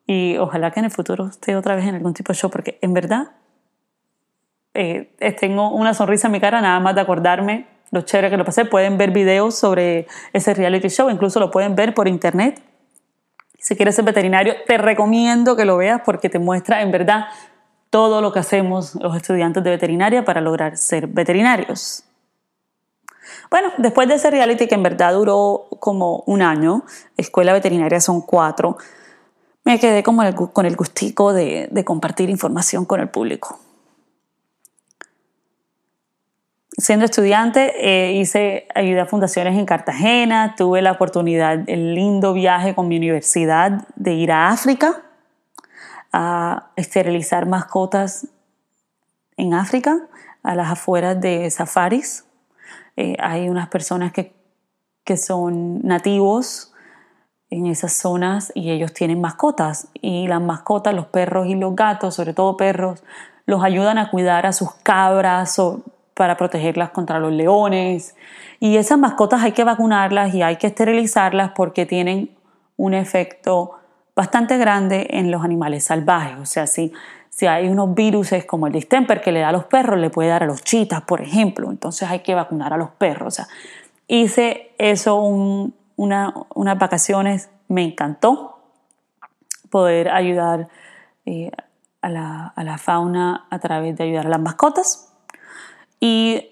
y 0.06 0.38
ojalá 0.38 0.72
que 0.72 0.80
en 0.80 0.86
el 0.86 0.92
futuro 0.92 1.28
esté 1.28 1.56
otra 1.56 1.76
vez 1.76 1.86
en 1.86 1.96
algún 1.96 2.14
tipo 2.14 2.34
de 2.34 2.38
show 2.38 2.52
porque 2.52 2.78
en 2.82 2.94
verdad 2.94 3.32
eh, 4.74 5.16
tengo 5.40 5.70
una 5.70 5.94
sonrisa 5.94 6.28
en 6.28 6.34
mi 6.34 6.40
cara 6.40 6.62
nada 6.62 6.80
más 6.80 6.96
de 6.96 7.02
acordarme 7.02 7.68
lo 7.94 8.02
chévere 8.02 8.30
que 8.30 8.36
lo 8.38 8.44
pasé. 8.44 8.66
Pueden 8.66 8.98
ver 8.98 9.12
videos 9.12 9.56
sobre 9.56 10.08
ese 10.34 10.54
reality 10.54 10.90
show, 10.90 11.10
incluso 11.10 11.40
lo 11.40 11.50
pueden 11.50 11.76
ver 11.76 11.94
por 11.94 12.10
internet 12.10 12.62
si 13.64 13.78
quieres 13.78 13.96
ser 13.96 14.04
veterinario, 14.04 14.56
te 14.68 14.78
recomiendo 14.78 15.56
que 15.56 15.64
lo 15.64 15.78
veas 15.78 16.02
porque 16.04 16.30
te 16.30 16.38
muestra 16.38 16.82
en 16.82 16.92
verdad 16.92 17.28
todo 17.90 18.20
lo 18.20 18.34
que 18.34 18.40
hacemos 18.40 18.96
los 18.96 19.16
estudiantes 19.16 19.64
de 19.64 19.70
veterinaria 19.70 20.26
para 20.26 20.42
lograr 20.42 20.76
ser 20.76 21.08
veterinarios. 21.08 22.04
Bueno, 23.50 23.70
después 23.78 24.10
de 24.10 24.16
ese 24.16 24.30
reality 24.30 24.68
que 24.68 24.76
en 24.76 24.84
verdad 24.84 25.14
duró 25.14 25.68
como 25.80 26.24
un 26.26 26.42
año, 26.42 26.84
escuela 27.16 27.54
veterinaria 27.54 28.02
son 28.02 28.20
cuatro, 28.20 28.76
me 29.64 29.80
quedé 29.80 30.04
como 30.04 30.24
con 30.52 30.66
el 30.66 30.76
gustico 30.76 31.32
de 31.32 31.84
compartir 31.86 32.30
información 32.30 32.84
con 32.84 33.00
el 33.00 33.08
público. 33.08 33.58
Siendo 36.78 37.06
estudiante 37.06 37.74
eh, 37.78 38.14
hice 38.14 38.68
ayuda 38.74 39.04
a 39.04 39.06
fundaciones 39.06 39.58
en 39.58 39.66
Cartagena, 39.66 40.56
tuve 40.58 40.82
la 40.82 40.92
oportunidad, 40.92 41.68
el 41.68 41.96
lindo 41.96 42.34
viaje 42.34 42.76
con 42.76 42.88
mi 42.88 42.98
universidad 42.98 43.88
de 43.96 44.14
ir 44.14 44.32
a 44.32 44.50
África 44.50 45.04
a 46.12 46.72
esterilizar 46.76 47.48
mascotas 47.48 48.28
en 49.36 49.54
África, 49.54 49.98
a 50.44 50.56
las 50.56 50.70
afueras 50.70 51.20
de 51.20 51.50
safaris. 51.50 52.26
Eh, 52.96 53.16
hay 53.20 53.50
unas 53.50 53.70
personas 53.70 54.12
que, 54.12 54.32
que 55.04 55.18
son 55.18 55.82
nativos 55.82 56.72
en 57.50 57.66
esas 57.66 57.94
zonas 57.94 58.52
y 58.56 58.72
ellos 58.72 58.94
tienen 58.94 59.22
mascotas 59.22 59.88
y 60.02 60.28
las 60.28 60.42
mascotas, 60.42 60.94
los 60.94 61.08
perros 61.08 61.48
y 61.48 61.56
los 61.56 61.76
gatos, 61.76 62.16
sobre 62.16 62.34
todo 62.34 62.58
perros, 62.58 63.04
los 63.46 63.64
ayudan 63.64 63.98
a 63.98 64.10
cuidar 64.10 64.46
a 64.46 64.54
sus 64.54 64.72
cabras 64.76 65.58
o 65.60 65.84
para 66.14 66.38
protegerlas 66.38 66.90
contra 66.92 67.20
los 67.20 67.32
leones. 67.32 68.16
Y 68.60 68.78
esas 68.78 68.98
mascotas 68.98 69.42
hay 69.42 69.52
que 69.52 69.64
vacunarlas 69.64 70.34
y 70.34 70.42
hay 70.42 70.58
que 70.58 70.68
esterilizarlas 70.68 71.52
porque 71.56 71.86
tienen 71.86 72.36
un 72.78 72.94
efecto 72.94 73.80
bastante 74.16 74.58
grande 74.58 75.08
en 75.12 75.32
los 75.32 75.44
animales 75.44 75.86
salvajes. 75.86 76.38
O 76.38 76.46
sea, 76.46 76.68
si, 76.68 76.94
si 77.30 77.48
hay 77.48 77.68
unos 77.68 77.94
virus 77.94 78.34
como 78.48 78.68
el 78.68 78.74
distemper 78.74 79.22
que 79.22 79.32
le 79.32 79.40
da 79.40 79.50
a 79.50 79.52
los 79.52 79.66
perros, 79.66 80.00
le 80.00 80.10
puede 80.10 80.30
dar 80.30 80.44
a 80.44 80.46
los 80.46 80.64
chitas, 80.64 81.02
por 81.02 81.22
ejemplo. 81.22 81.72
Entonces 81.72 82.10
hay 82.10 82.20
que 82.20 82.36
vacunar 82.36 82.74
a 82.74 82.78
los 82.78 82.92
perros. 82.92 83.28
O 83.28 83.36
sea, 83.36 83.48
hice 84.08 84.74
eso 84.78 85.20
una, 85.96 86.34
unas 86.54 86.78
vacaciones, 86.78 87.50
me 87.68 87.84
encantó 87.84 88.60
poder 89.70 90.10
ayudar 90.10 90.68
eh, 91.26 91.50
a, 92.02 92.10
la, 92.10 92.54
a 92.56 92.64
la 92.64 92.78
fauna 92.78 93.48
a 93.50 93.60
través 93.60 93.98
de 93.98 94.04
ayudar 94.04 94.28
a 94.28 94.30
las 94.30 94.40
mascotas. 94.40 95.13
Y 96.06 96.50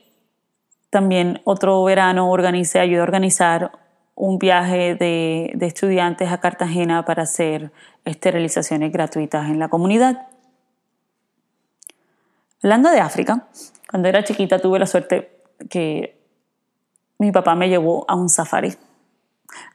también 0.89 1.41
otro 1.43 1.84
verano 1.84 2.31
organicé, 2.31 2.79
ayudé 2.79 3.01
a 3.01 3.03
organizar 3.03 3.74
un 4.15 4.39
viaje 4.39 4.96
de, 4.96 5.53
estudiantes 5.60 6.31
a 6.31 6.39
Cartagena 6.39 7.03
para 7.03 7.24
hacer 7.24 7.74
esterilizaciones 8.05 8.93
gratuitas 8.93 9.50
en 9.50 9.60
la 9.60 9.67
comunidad. 9.67 10.29
Hablando 12.63 12.91
de 12.91 13.01
África, 13.01 13.50
cuando 13.89 14.08
era 14.08 14.24
chiquita 14.24 14.60
tuve 14.60 14.79
la 14.79 14.86
suerte 14.86 15.41
que 15.70 16.17
mi 17.20 17.34
papá 17.34 17.53
me 17.53 17.67
llevó 17.67 18.05
a 18.08 18.15
un 18.15 18.29
safari. 18.29 18.74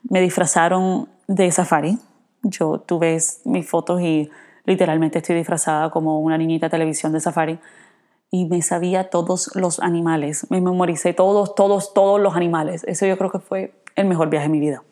Me 0.09 0.23
disfrazaron 0.23 1.11
de 1.27 1.51
safari. 1.51 1.99
Yo 2.41 2.79
tuve 2.79 3.19
mis 3.45 3.69
fotos 3.69 4.01
y 4.01 4.31
literalmente 4.65 5.19
estoy 5.19 5.37
disfrazada 5.37 5.91
como 5.91 6.21
una 6.21 6.39
niñita 6.39 6.69
de 6.69 6.71
televisión 6.71 7.13
de 7.13 7.21
safari 7.21 7.59
y 8.37 8.45
me 8.45 8.61
sabía 8.61 9.09
todos 9.09 9.51
los 9.55 9.81
animales. 9.81 10.47
Me 10.51 10.61
memoricé 10.61 11.15
todos, 11.15 11.55
todos, 11.55 11.95
todos 11.95 12.21
los 12.21 12.37
animales. 12.37 12.85
Eso 12.85 13.07
yo 13.07 13.17
creo 13.17 13.31
que 13.31 13.39
fue 13.39 13.73
el 13.95 14.07
mejor 14.07 14.29
viaje 14.29 14.47
de 14.47 14.53
mi 14.53 14.61
vida. 14.61 14.83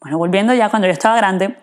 Bueno, 0.00 0.16
volviendo 0.16 0.54
ya 0.54 0.70
cuando 0.70 0.88
yo 0.88 0.92
estaba 0.92 1.16
grande, 1.16 1.56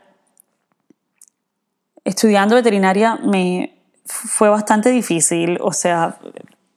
estudiando 2.03 2.53
veterinaria 2.53 3.15
me 3.15 3.81
fue 4.05 4.50
bastante 4.50 4.91
difícil, 4.91 5.57
o 5.62 5.72
sea, 5.72 6.19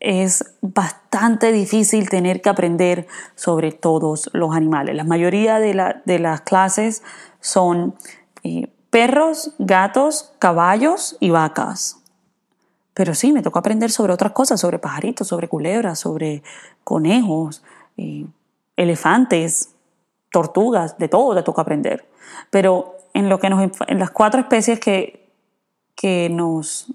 es 0.01 0.55
bastante 0.63 1.53
difícil 1.53 2.09
tener 2.09 2.41
que 2.41 2.49
aprender 2.49 3.07
sobre 3.35 3.73
todos 3.73 4.31
los 4.33 4.55
animales. 4.55 4.95
La 4.95 5.05
mayoría 5.05 5.59
de, 5.59 5.97
de 6.05 6.19
las 6.19 6.41
clases 6.43 7.03
son 7.41 7.95
eh, 8.43 8.71
perros, 8.89 9.53
gatos, 9.59 10.33
caballos 10.39 11.19
y 11.21 11.29
vacas. 11.29 12.06
Pero 12.97 13.15
sí, 13.15 13.31
me 13.31 13.43
tocó 13.43 13.59
aprender 13.59 13.91
sobre 13.91 14.15
otras 14.15 14.33
cosas, 14.33 14.59
sobre 14.59 14.79
pajaritos, 14.79 15.29
sobre 15.29 15.49
culebras, 15.49 15.99
sobre 15.99 16.43
conejos, 16.83 17.63
eh, 17.99 18.25
elefantes, 18.75 19.75
tortugas, 20.33 20.97
de 20.97 21.07
todo 21.07 21.35
te 21.35 21.43
tocó 21.43 21.61
aprender. 21.61 22.07
Pero 22.49 22.97
en, 23.13 23.29
lo 23.29 23.39
que 23.39 23.51
nos, 23.51 23.71
en 23.87 23.99
las 23.99 24.11
cuatro 24.13 24.41
especies 24.41 24.81
que, 24.81 25.29
que 25.95 26.31
nos 26.31 26.87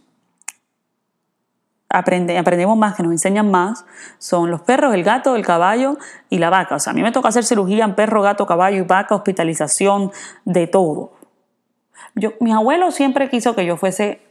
aprende, 1.88 2.36
aprendemos 2.36 2.76
más, 2.76 2.96
que 2.96 3.04
nos 3.04 3.12
enseñan 3.12 3.52
más, 3.52 3.86
son 4.18 4.50
los 4.50 4.62
perros, 4.62 4.96
el 4.96 5.04
gato, 5.04 5.36
el 5.36 5.46
caballo 5.46 6.00
y 6.32 6.40
la 6.40 6.50
vaca. 6.50 6.78
O 6.78 6.80
sea, 6.80 6.92
a 6.92 6.94
mí 6.96 7.04
me 7.04 7.12
toca 7.12 7.30
hacer 7.30 7.44
cirugía 7.44 7.86
en 7.86 7.94
perro, 7.94 8.24
gato, 8.24 8.48
caballo 8.48 8.78
y 8.78 8.82
vaca, 8.82 9.14
hospitalización, 9.14 10.12
de 10.46 10.66
todo. 10.66 11.12
Yo, 12.16 12.32
mi 12.40 12.52
abuelo 12.52 12.90
siempre 12.90 13.30
quiso 13.30 13.54
que 13.54 13.68
yo 13.68 13.78
fuese 13.78 14.31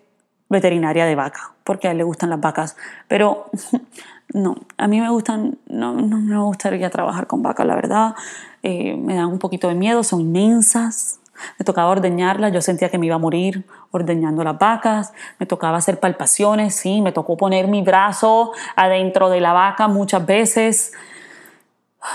veterinaria 0.50 1.06
de 1.06 1.14
vaca, 1.14 1.52
porque 1.64 1.88
a 1.88 1.92
él 1.92 1.98
le 1.98 2.04
gustan 2.04 2.28
las 2.28 2.40
vacas. 2.40 2.76
Pero 3.08 3.46
no, 4.34 4.56
a 4.76 4.86
mí 4.86 5.00
me 5.00 5.08
gustan, 5.08 5.56
no, 5.66 5.94
no, 5.94 6.18
me 6.18 6.38
gustaría 6.38 6.90
trabajar 6.90 7.26
con 7.26 7.42
vacas, 7.42 7.66
la 7.66 7.74
verdad. 7.74 8.14
Eh, 8.62 8.96
me 8.96 9.14
dan 9.14 9.26
un 9.26 9.38
poquito 9.38 9.68
de 9.68 9.74
miedo, 9.74 10.02
son 10.02 10.20
inmensas. 10.20 11.20
Me 11.58 11.64
tocaba 11.64 11.88
ordeñarlas, 11.88 12.52
yo 12.52 12.60
sentía 12.60 12.90
que 12.90 12.98
me 12.98 13.06
iba 13.06 13.14
a 13.14 13.18
morir 13.18 13.64
ordeñando 13.92 14.44
las 14.44 14.58
vacas. 14.58 15.14
Me 15.38 15.46
tocaba 15.46 15.78
hacer 15.78 15.98
palpaciones, 15.98 16.74
sí, 16.74 17.00
me 17.00 17.12
tocó 17.12 17.38
poner 17.38 17.66
mi 17.66 17.80
brazo 17.80 18.52
adentro 18.76 19.30
de 19.30 19.40
la 19.40 19.54
vaca 19.54 19.88
muchas 19.88 20.26
veces. 20.26 20.92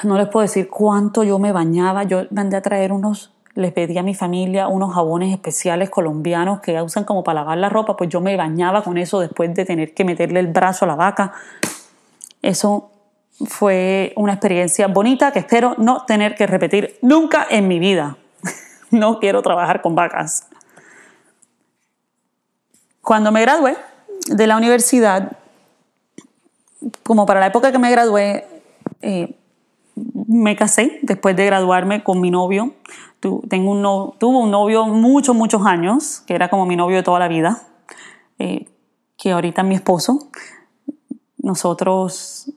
No 0.03 0.17
les 0.17 0.27
puedo 0.27 0.41
decir 0.41 0.69
cuánto 0.69 1.23
yo 1.23 1.39
me 1.39 1.51
bañaba. 1.51 2.03
Yo 2.03 2.23
mandé 2.31 2.57
a 2.57 2.61
traer 2.61 2.91
unos 2.91 3.34
les 3.55 3.71
pedí 3.71 3.97
a 3.97 4.03
mi 4.03 4.13
familia 4.13 4.67
unos 4.67 4.93
jabones 4.93 5.33
especiales 5.33 5.89
colombianos 5.89 6.59
que 6.59 6.79
usan 6.81 7.05
como 7.05 7.23
para 7.23 7.41
lavar 7.41 7.57
la 7.57 7.69
ropa, 7.69 7.95
pues 7.95 8.09
yo 8.09 8.19
me 8.19 8.35
bañaba 8.35 8.83
con 8.83 8.97
eso 8.97 9.19
después 9.21 9.53
de 9.55 9.63
tener 9.63 9.93
que 9.93 10.03
meterle 10.03 10.41
el 10.41 10.47
brazo 10.47 10.83
a 10.83 10.89
la 10.89 10.95
vaca. 10.95 11.31
Eso 12.41 12.91
fue 13.45 14.13
una 14.17 14.33
experiencia 14.33 14.87
bonita 14.87 15.31
que 15.31 15.39
espero 15.39 15.75
no 15.77 16.05
tener 16.05 16.35
que 16.35 16.47
repetir 16.47 16.99
nunca 17.01 17.47
en 17.49 17.67
mi 17.67 17.79
vida. 17.79 18.17
No 18.91 19.19
quiero 19.19 19.41
trabajar 19.41 19.81
con 19.81 19.95
vacas. 19.95 20.47
Cuando 23.01 23.31
me 23.31 23.41
gradué 23.41 23.75
de 24.27 24.47
la 24.47 24.55
universidad, 24.55 25.37
como 27.03 27.25
para 27.25 27.39
la 27.39 27.47
época 27.47 27.71
que 27.71 27.79
me 27.79 27.91
gradué, 27.91 28.45
eh, 29.01 29.35
me 30.27 30.55
casé 30.55 30.99
después 31.01 31.35
de 31.35 31.45
graduarme 31.45 32.03
con 32.03 32.21
mi 32.21 32.31
novio. 32.31 32.73
Tengo 33.47 33.71
un 33.71 34.17
tuve 34.17 34.37
un 34.37 34.51
novio 34.51 34.85
muchos, 34.85 35.35
muchos 35.35 35.65
años, 35.65 36.23
que 36.25 36.35
era 36.35 36.49
como 36.49 36.65
mi 36.65 36.75
novio 36.75 36.97
de 36.97 37.03
toda 37.03 37.19
la 37.19 37.27
vida, 37.27 37.63
eh, 38.39 38.67
que 39.17 39.31
ahorita 39.31 39.61
es 39.61 39.67
mi 39.67 39.75
esposo. 39.75 40.29
Nosotros 41.37 42.51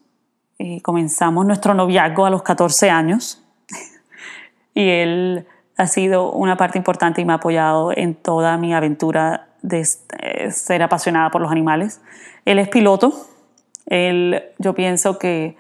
eh, 0.58 0.80
comenzamos 0.82 1.46
nuestro 1.46 1.74
noviazgo 1.74 2.26
a 2.26 2.30
los 2.30 2.42
14 2.42 2.90
años 2.90 3.42
y 4.74 4.88
él 4.88 5.46
ha 5.76 5.86
sido 5.86 6.32
una 6.32 6.56
parte 6.56 6.78
importante 6.78 7.20
y 7.20 7.24
me 7.24 7.32
ha 7.32 7.36
apoyado 7.36 7.92
en 7.96 8.14
toda 8.14 8.56
mi 8.56 8.74
aventura 8.74 9.48
de 9.62 9.86
eh, 10.18 10.50
ser 10.50 10.82
apasionada 10.82 11.30
por 11.30 11.40
los 11.40 11.50
animales. 11.50 12.00
Él 12.44 12.58
es 12.58 12.68
piloto. 12.68 13.12
Él, 13.86 14.42
yo 14.58 14.74
pienso 14.74 15.18
que 15.18 15.56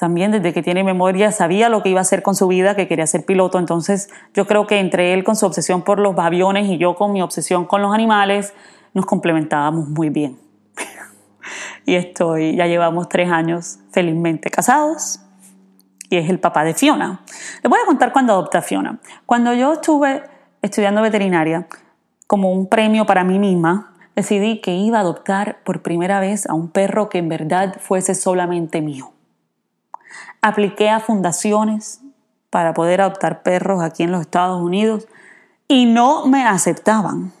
también 0.00 0.32
desde 0.32 0.54
que 0.54 0.62
tiene 0.62 0.82
memoria 0.82 1.30
sabía 1.30 1.68
lo 1.68 1.82
que 1.82 1.90
iba 1.90 1.98
a 1.98 2.00
hacer 2.00 2.22
con 2.22 2.34
su 2.34 2.48
vida, 2.48 2.74
que 2.74 2.88
quería 2.88 3.06
ser 3.06 3.26
piloto. 3.26 3.58
Entonces 3.58 4.08
yo 4.32 4.46
creo 4.46 4.66
que 4.66 4.78
entre 4.78 5.12
él 5.12 5.24
con 5.24 5.36
su 5.36 5.44
obsesión 5.44 5.82
por 5.82 5.98
los 5.98 6.18
aviones 6.18 6.70
y 6.70 6.78
yo 6.78 6.96
con 6.96 7.12
mi 7.12 7.20
obsesión 7.20 7.66
con 7.66 7.82
los 7.82 7.92
animales, 7.92 8.54
nos 8.94 9.04
complementábamos 9.04 9.90
muy 9.90 10.08
bien 10.08 10.38
y 11.84 11.96
estoy, 11.96 12.56
ya 12.56 12.66
llevamos 12.66 13.10
tres 13.10 13.30
años 13.30 13.78
felizmente 13.92 14.48
casados 14.48 15.20
y 16.08 16.16
es 16.16 16.30
el 16.30 16.40
papá 16.40 16.64
de 16.64 16.72
Fiona. 16.72 17.20
Les 17.62 17.68
voy 17.68 17.78
a 17.82 17.84
contar 17.84 18.10
cuando 18.10 18.32
adopté 18.32 18.56
a 18.56 18.62
Fiona. 18.62 19.00
Cuando 19.26 19.52
yo 19.52 19.74
estuve 19.74 20.22
estudiando 20.62 21.02
veterinaria, 21.02 21.66
como 22.26 22.50
un 22.50 22.70
premio 22.70 23.04
para 23.04 23.22
mí 23.22 23.38
misma, 23.38 23.92
decidí 24.16 24.62
que 24.62 24.72
iba 24.72 24.96
a 24.96 25.02
adoptar 25.02 25.58
por 25.62 25.82
primera 25.82 26.20
vez 26.20 26.48
a 26.48 26.54
un 26.54 26.70
perro 26.70 27.10
que 27.10 27.18
en 27.18 27.28
verdad 27.28 27.76
fuese 27.80 28.14
solamente 28.14 28.80
mío. 28.80 29.12
Apliqué 30.42 30.90
a 30.90 31.00
fundaciones 31.00 32.00
para 32.50 32.74
poder 32.74 33.00
adoptar 33.00 33.42
perros 33.42 33.82
aquí 33.82 34.02
en 34.02 34.12
los 34.12 34.22
Estados 34.22 34.60
Unidos 34.60 35.06
y 35.68 35.86
no 35.86 36.26
me 36.26 36.44
aceptaban. 36.44 37.32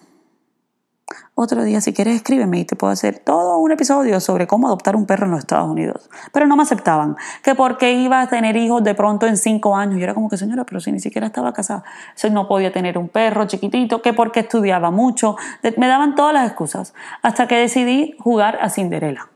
Otro 1.42 1.64
día, 1.64 1.80
si 1.80 1.94
quieres, 1.94 2.16
escríbeme 2.16 2.58
y 2.60 2.64
te 2.66 2.76
puedo 2.76 2.92
hacer 2.92 3.18
todo 3.18 3.56
un 3.58 3.72
episodio 3.72 4.20
sobre 4.20 4.46
cómo 4.46 4.66
adoptar 4.66 4.94
un 4.94 5.06
perro 5.06 5.24
en 5.24 5.30
los 5.30 5.40
Estados 5.40 5.70
Unidos. 5.70 6.10
Pero 6.32 6.46
no 6.46 6.54
me 6.54 6.62
aceptaban. 6.62 7.16
Que 7.42 7.54
porque 7.54 7.94
iba 7.94 8.20
a 8.20 8.28
tener 8.28 8.56
hijos 8.56 8.84
de 8.84 8.94
pronto 8.94 9.26
en 9.26 9.38
cinco 9.38 9.74
años. 9.74 9.96
Yo 9.96 10.04
era 10.04 10.12
como 10.12 10.28
que, 10.28 10.36
señora, 10.36 10.64
pero 10.64 10.80
si 10.80 10.92
ni 10.92 11.00
siquiera 11.00 11.26
estaba 11.26 11.54
casada. 11.54 11.82
Si 12.14 12.28
no 12.28 12.46
podía 12.46 12.72
tener 12.72 12.98
un 12.98 13.08
perro 13.08 13.46
chiquitito. 13.46 14.02
Que 14.02 14.12
porque 14.12 14.40
estudiaba 14.40 14.90
mucho. 14.90 15.36
Me 15.78 15.88
daban 15.88 16.14
todas 16.14 16.34
las 16.34 16.46
excusas. 16.46 16.92
Hasta 17.22 17.48
que 17.48 17.56
decidí 17.56 18.16
jugar 18.18 18.58
a 18.60 18.68
Cinderella. 18.68 19.28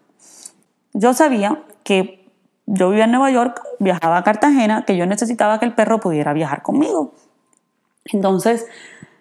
Yo 0.92 1.14
sabía 1.14 1.62
que 1.84 2.23
yo 2.66 2.88
vivía 2.88 3.04
en 3.04 3.10
Nueva 3.10 3.30
York, 3.30 3.60
viajaba 3.78 4.18
a 4.18 4.24
Cartagena, 4.24 4.84
que 4.86 4.96
yo 4.96 5.06
necesitaba 5.06 5.58
que 5.58 5.66
el 5.66 5.74
perro 5.74 6.00
pudiera 6.00 6.32
viajar 6.32 6.62
conmigo. 6.62 7.12
Entonces, 8.06 8.66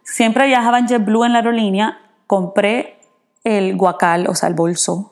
siempre 0.04 0.48
viajaba 0.48 0.80
en 0.80 0.88
JetBlue 0.88 1.26
en 1.26 1.34
la 1.34 1.40
aerolínea 1.40 2.00
compré 2.28 3.00
el 3.44 3.76
guacal, 3.78 4.28
o 4.28 4.36
sea, 4.36 4.50
el 4.50 4.56
bolso, 4.56 5.12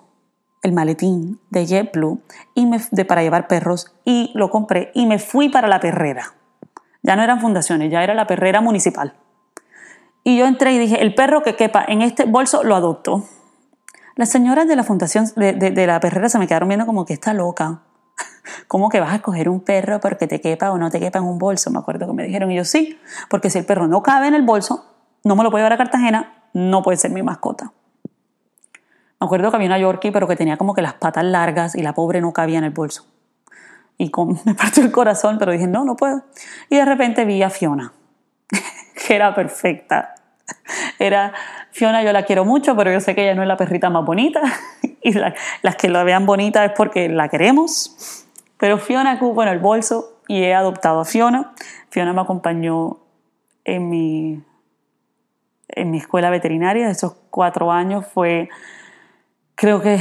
el 0.63 0.73
maletín 0.73 1.39
de 1.49 1.65
JetBlue 1.65 2.21
y 2.55 2.65
me, 2.65 2.79
de, 2.91 3.05
para 3.05 3.21
llevar 3.21 3.47
perros 3.47 3.93
y 4.05 4.31
lo 4.33 4.49
compré 4.49 4.91
y 4.93 5.05
me 5.05 5.19
fui 5.19 5.49
para 5.49 5.67
la 5.67 5.79
perrera. 5.79 6.33
Ya 7.03 7.15
no 7.15 7.23
eran 7.23 7.39
fundaciones, 7.39 7.91
ya 7.91 8.03
era 8.03 8.13
la 8.13 8.27
perrera 8.27 8.61
municipal. 8.61 9.13
Y 10.23 10.37
yo 10.37 10.45
entré 10.45 10.73
y 10.73 10.79
dije, 10.79 11.01
el 11.01 11.15
perro 11.15 11.41
que 11.41 11.55
quepa 11.55 11.83
en 11.87 12.01
este 12.01 12.25
bolso 12.25 12.63
lo 12.63 12.75
adopto. 12.75 13.25
Las 14.15 14.29
señoras 14.29 14.67
de 14.67 14.75
la 14.75 14.83
fundación 14.83 15.25
de, 15.35 15.53
de 15.53 15.87
la 15.87 15.99
perrera 15.99 16.29
se 16.29 16.37
me 16.37 16.47
quedaron 16.47 16.69
viendo 16.69 16.85
como 16.85 17.05
que 17.05 17.13
está 17.13 17.33
loca. 17.33 17.81
¿Cómo 18.67 18.89
que 18.89 18.99
vas 18.99 19.11
a 19.11 19.15
escoger 19.15 19.49
un 19.49 19.61
perro 19.61 19.99
porque 19.99 20.27
te 20.27 20.41
quepa 20.41 20.71
o 20.71 20.77
no 20.77 20.89
te 20.89 20.99
quepa 20.99 21.19
en 21.19 21.25
un 21.25 21.37
bolso? 21.37 21.69
Me 21.71 21.79
acuerdo 21.79 22.07
que 22.07 22.13
me 22.13 22.23
dijeron. 22.23 22.51
Y 22.51 22.55
yo 22.55 22.65
sí, 22.65 22.99
porque 23.29 23.49
si 23.49 23.59
el 23.59 23.65
perro 23.65 23.87
no 23.87 24.01
cabe 24.03 24.27
en 24.27 24.33
el 24.33 24.41
bolso, 24.43 24.85
no 25.23 25.35
me 25.35 25.43
lo 25.43 25.51
puedo 25.51 25.61
llevar 25.61 25.73
a 25.73 25.77
Cartagena, 25.77 26.45
no 26.53 26.81
puede 26.81 26.97
ser 26.97 27.11
mi 27.11 27.21
mascota. 27.21 27.71
Me 29.19 29.25
acuerdo 29.25 29.51
que 29.51 29.57
había 29.57 29.67
una 29.67 29.77
Yorkie, 29.77 30.11
pero 30.11 30.27
que 30.27 30.35
tenía 30.35 30.57
como 30.57 30.73
que 30.73 30.81
las 30.81 30.95
patas 30.95 31.23
largas 31.23 31.75
y 31.75 31.83
la 31.83 31.93
pobre 31.93 32.21
no 32.21 32.33
cabía 32.33 32.57
en 32.57 32.63
el 32.63 32.71
bolso. 32.71 33.05
Y 33.97 34.09
con, 34.09 34.39
me 34.45 34.55
partió 34.55 34.83
el 34.83 34.91
corazón, 34.91 35.37
pero 35.37 35.51
dije, 35.51 35.67
no, 35.67 35.85
no 35.85 35.95
puedo. 35.95 36.23
Y 36.69 36.77
de 36.77 36.85
repente 36.85 37.25
vi 37.25 37.43
a 37.43 37.51
Fiona, 37.51 37.93
que 39.07 39.15
era 39.15 39.35
perfecta. 39.35 40.15
Era, 40.97 41.33
Fiona 41.71 42.03
yo 42.03 42.11
la 42.11 42.23
quiero 42.23 42.45
mucho, 42.45 42.75
pero 42.75 42.91
yo 42.91 42.99
sé 42.99 43.13
que 43.15 43.23
ella 43.23 43.35
no 43.35 43.43
es 43.43 43.47
la 43.47 43.57
perrita 43.57 43.89
más 43.89 44.05
bonita. 44.05 44.41
Y 45.03 45.13
las 45.13 45.75
que 45.77 45.89
la 45.89 46.03
vean 46.03 46.27
bonita 46.27 46.63
es 46.63 46.73
porque 46.77 47.09
la 47.09 47.27
queremos. 47.27 48.27
Pero 48.61 48.77
Fiona 48.77 49.17
cupo 49.17 49.41
en 49.41 49.49
el 49.49 49.57
bolso 49.57 50.21
y 50.27 50.43
he 50.43 50.53
adoptado 50.53 50.99
a 50.99 51.05
Fiona. 51.05 51.51
Fiona 51.89 52.13
me 52.13 52.21
acompañó 52.21 52.99
en 53.65 53.89
mi 53.89 54.43
en 55.67 55.89
mi 55.89 55.97
escuela 55.97 56.29
veterinaria, 56.29 56.87
esos 56.89 57.15
cuatro 57.31 57.71
años 57.71 58.05
fue, 58.05 58.49
creo 59.55 59.81
que, 59.81 59.99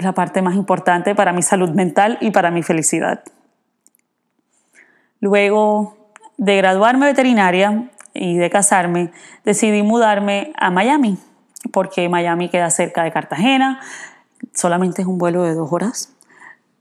la 0.00 0.12
parte 0.12 0.40
más 0.40 0.54
importante 0.54 1.14
para 1.14 1.32
mi 1.32 1.42
salud 1.42 1.70
mental 1.70 2.16
y 2.22 2.30
para 2.30 2.50
mi 2.50 2.62
felicidad. 2.62 3.22
Luego 5.20 6.12
de 6.38 6.56
graduarme 6.56 7.04
veterinaria 7.06 7.90
y 8.14 8.38
de 8.38 8.48
casarme, 8.48 9.10
decidí 9.44 9.82
mudarme 9.82 10.54
a 10.56 10.70
Miami, 10.70 11.18
porque 11.70 12.08
Miami 12.08 12.48
queda 12.48 12.70
cerca 12.70 13.02
de 13.02 13.10
Cartagena, 13.12 13.80
solamente 14.54 15.02
es 15.02 15.08
un 15.08 15.18
vuelo 15.18 15.42
de 15.42 15.52
dos 15.54 15.70
horas 15.70 16.14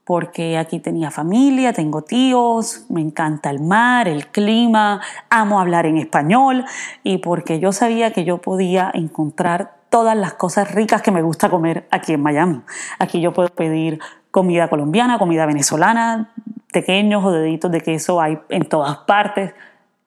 porque 0.08 0.58
aquí 0.58 0.80
tenía 0.80 1.12
familia, 1.12 1.74
tengo 1.74 2.02
tíos, 2.02 2.86
me 2.88 3.02
encanta 3.02 3.50
el 3.50 3.60
mar, 3.60 4.08
el 4.08 4.28
clima, 4.28 5.02
amo 5.30 5.60
hablar 5.60 5.86
en 5.86 5.98
español 5.98 6.64
y 7.04 7.18
porque 7.18 7.60
yo 7.60 7.74
sabía 7.74 8.14
que 8.14 8.24
yo 8.24 8.38
podía 8.38 8.90
encontrar 8.94 9.76
todas 9.90 10.16
las 10.16 10.36
cosas 10.36 10.74
ricas 10.74 11.02
que 11.02 11.12
me 11.12 11.22
gusta 11.22 11.50
comer 11.50 11.90
aquí 11.92 12.14
en 12.14 12.22
Miami. 12.22 12.62
Aquí 13.00 13.20
yo 13.20 13.34
puedo 13.34 13.50
pedir 13.50 14.00
comida 14.32 14.70
colombiana, 14.70 15.20
comida 15.20 15.46
venezolana, 15.46 16.32
pequeños 16.72 17.26
o 17.26 17.32
deditos 17.34 17.70
de 17.70 17.82
queso 17.82 18.22
hay 18.22 18.40
en 18.48 18.64
todas 18.64 19.00
partes. 19.00 19.54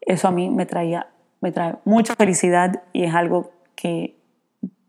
Eso 0.01 0.29
a 0.29 0.31
mí 0.31 0.49
me 0.49 0.65
traía 0.65 1.09
me 1.43 1.53
trae 1.53 1.75
mucha 1.85 2.17
felicidad 2.17 2.85
y 2.95 3.05
es 3.05 3.15
algo 3.15 3.51
que 3.75 4.17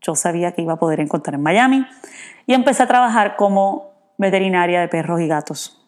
yo 0.00 0.14
sabía 0.14 0.52
que 0.52 0.62
iba 0.62 0.72
a 0.72 0.78
poder 0.78 1.00
encontrar 1.00 1.34
en 1.34 1.42
Miami 1.42 1.86
y 2.46 2.54
empecé 2.54 2.82
a 2.82 2.86
trabajar 2.86 3.36
como 3.36 3.91
veterinaria 4.22 4.80
de 4.80 4.88
perros 4.88 5.20
y 5.20 5.26
gatos 5.26 5.84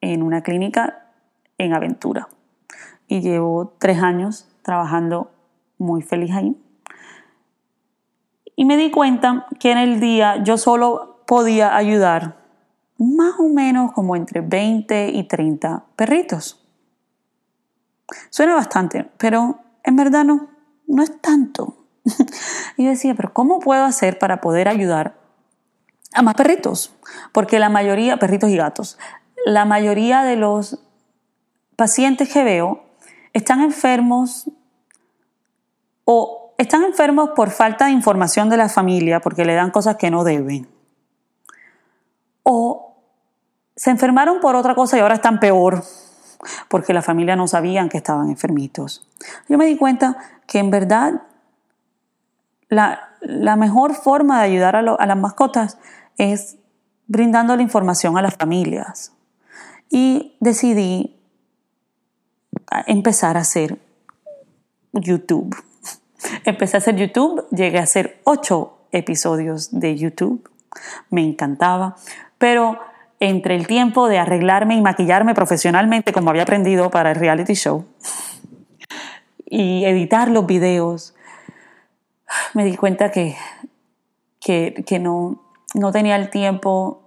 en 0.00 0.22
una 0.22 0.42
clínica 0.42 1.10
en 1.58 1.74
Aventura. 1.74 2.28
Y 3.06 3.20
llevo 3.20 3.74
tres 3.78 4.02
años 4.02 4.48
trabajando 4.62 5.30
muy 5.78 6.02
feliz 6.02 6.32
ahí. 6.34 6.56
Y 8.56 8.64
me 8.64 8.76
di 8.76 8.90
cuenta 8.90 9.46
que 9.60 9.72
en 9.72 9.78
el 9.78 10.00
día 10.00 10.42
yo 10.42 10.56
solo 10.56 11.22
podía 11.26 11.76
ayudar 11.76 12.36
más 12.98 13.34
o 13.38 13.48
menos 13.48 13.92
como 13.92 14.16
entre 14.16 14.40
20 14.40 15.10
y 15.10 15.24
30 15.24 15.84
perritos. 15.96 16.66
Suena 18.30 18.54
bastante, 18.54 19.10
pero 19.18 19.58
en 19.84 19.96
verdad 19.96 20.24
no, 20.24 20.48
no 20.86 21.02
es 21.02 21.20
tanto. 21.20 21.76
y 22.76 22.84
yo 22.84 22.90
decía, 22.90 23.14
pero 23.14 23.34
¿cómo 23.34 23.60
puedo 23.60 23.84
hacer 23.84 24.18
para 24.18 24.40
poder 24.40 24.68
ayudar 24.68 25.21
a 26.14 26.22
más 26.22 26.34
perritos, 26.34 26.94
porque 27.32 27.58
la 27.58 27.68
mayoría, 27.68 28.18
perritos 28.18 28.50
y 28.50 28.56
gatos, 28.56 28.98
la 29.44 29.64
mayoría 29.64 30.22
de 30.22 30.36
los 30.36 30.78
pacientes 31.76 32.32
que 32.32 32.44
veo 32.44 32.84
están 33.32 33.60
enfermos 33.60 34.50
o 36.04 36.54
están 36.58 36.84
enfermos 36.84 37.30
por 37.30 37.50
falta 37.50 37.86
de 37.86 37.92
información 37.92 38.48
de 38.48 38.56
la 38.56 38.68
familia, 38.68 39.20
porque 39.20 39.44
le 39.44 39.54
dan 39.54 39.70
cosas 39.70 39.96
que 39.96 40.10
no 40.10 40.22
deben. 40.22 40.68
O 42.42 42.96
se 43.74 43.90
enfermaron 43.90 44.40
por 44.40 44.54
otra 44.54 44.74
cosa 44.74 44.96
y 44.96 45.00
ahora 45.00 45.14
están 45.14 45.40
peor, 45.40 45.82
porque 46.68 46.92
la 46.92 47.02
familia 47.02 47.36
no 47.36 47.48
sabían 47.48 47.88
que 47.88 47.96
estaban 47.96 48.28
enfermitos. 48.28 49.08
Yo 49.48 49.58
me 49.58 49.66
di 49.66 49.76
cuenta 49.76 50.16
que 50.46 50.58
en 50.58 50.70
verdad 50.70 51.22
la, 52.68 53.08
mejor 53.56 53.94
forma 53.94 54.38
de 54.38 54.46
ayudar 54.46 54.76
a, 54.76 54.78
a 54.78 55.06
las 55.06 55.16
mascotas 55.16 55.78
es 56.18 56.56
brindando 57.06 57.56
la 57.56 57.62
información 57.62 58.16
a 58.16 58.22
las 58.22 58.36
familias. 58.36 59.12
Y 59.90 60.36
decidí 60.40 61.20
empezar 62.86 63.36
a 63.36 63.40
hacer 63.40 63.78
YouTube. 64.92 65.54
Empecé 66.44 66.76
a 66.76 66.78
hacer 66.78 66.96
YouTube, 66.96 67.46
llegué 67.50 67.78
a 67.78 67.82
hacer 67.82 68.20
ocho 68.24 68.78
episodios 68.92 69.78
de 69.78 69.96
YouTube, 69.96 70.48
me 71.10 71.22
encantaba, 71.22 71.96
pero 72.38 72.78
entre 73.20 73.56
el 73.56 73.66
tiempo 73.66 74.08
de 74.08 74.18
arreglarme 74.18 74.76
y 74.76 74.82
maquillarme 74.82 75.34
profesionalmente 75.34 76.12
como 76.12 76.30
había 76.30 76.42
aprendido 76.42 76.90
para 76.90 77.10
el 77.10 77.16
reality 77.16 77.54
show 77.54 77.84
y 79.46 79.84
editar 79.84 80.28
los 80.28 80.46
videos, 80.46 81.14
me 82.54 82.64
di 82.64 82.76
cuenta 82.76 83.10
que, 83.10 83.36
que, 84.40 84.84
que 84.86 84.98
no, 84.98 85.42
no 85.74 85.92
tenía 85.92 86.16
el 86.16 86.30
tiempo, 86.30 87.02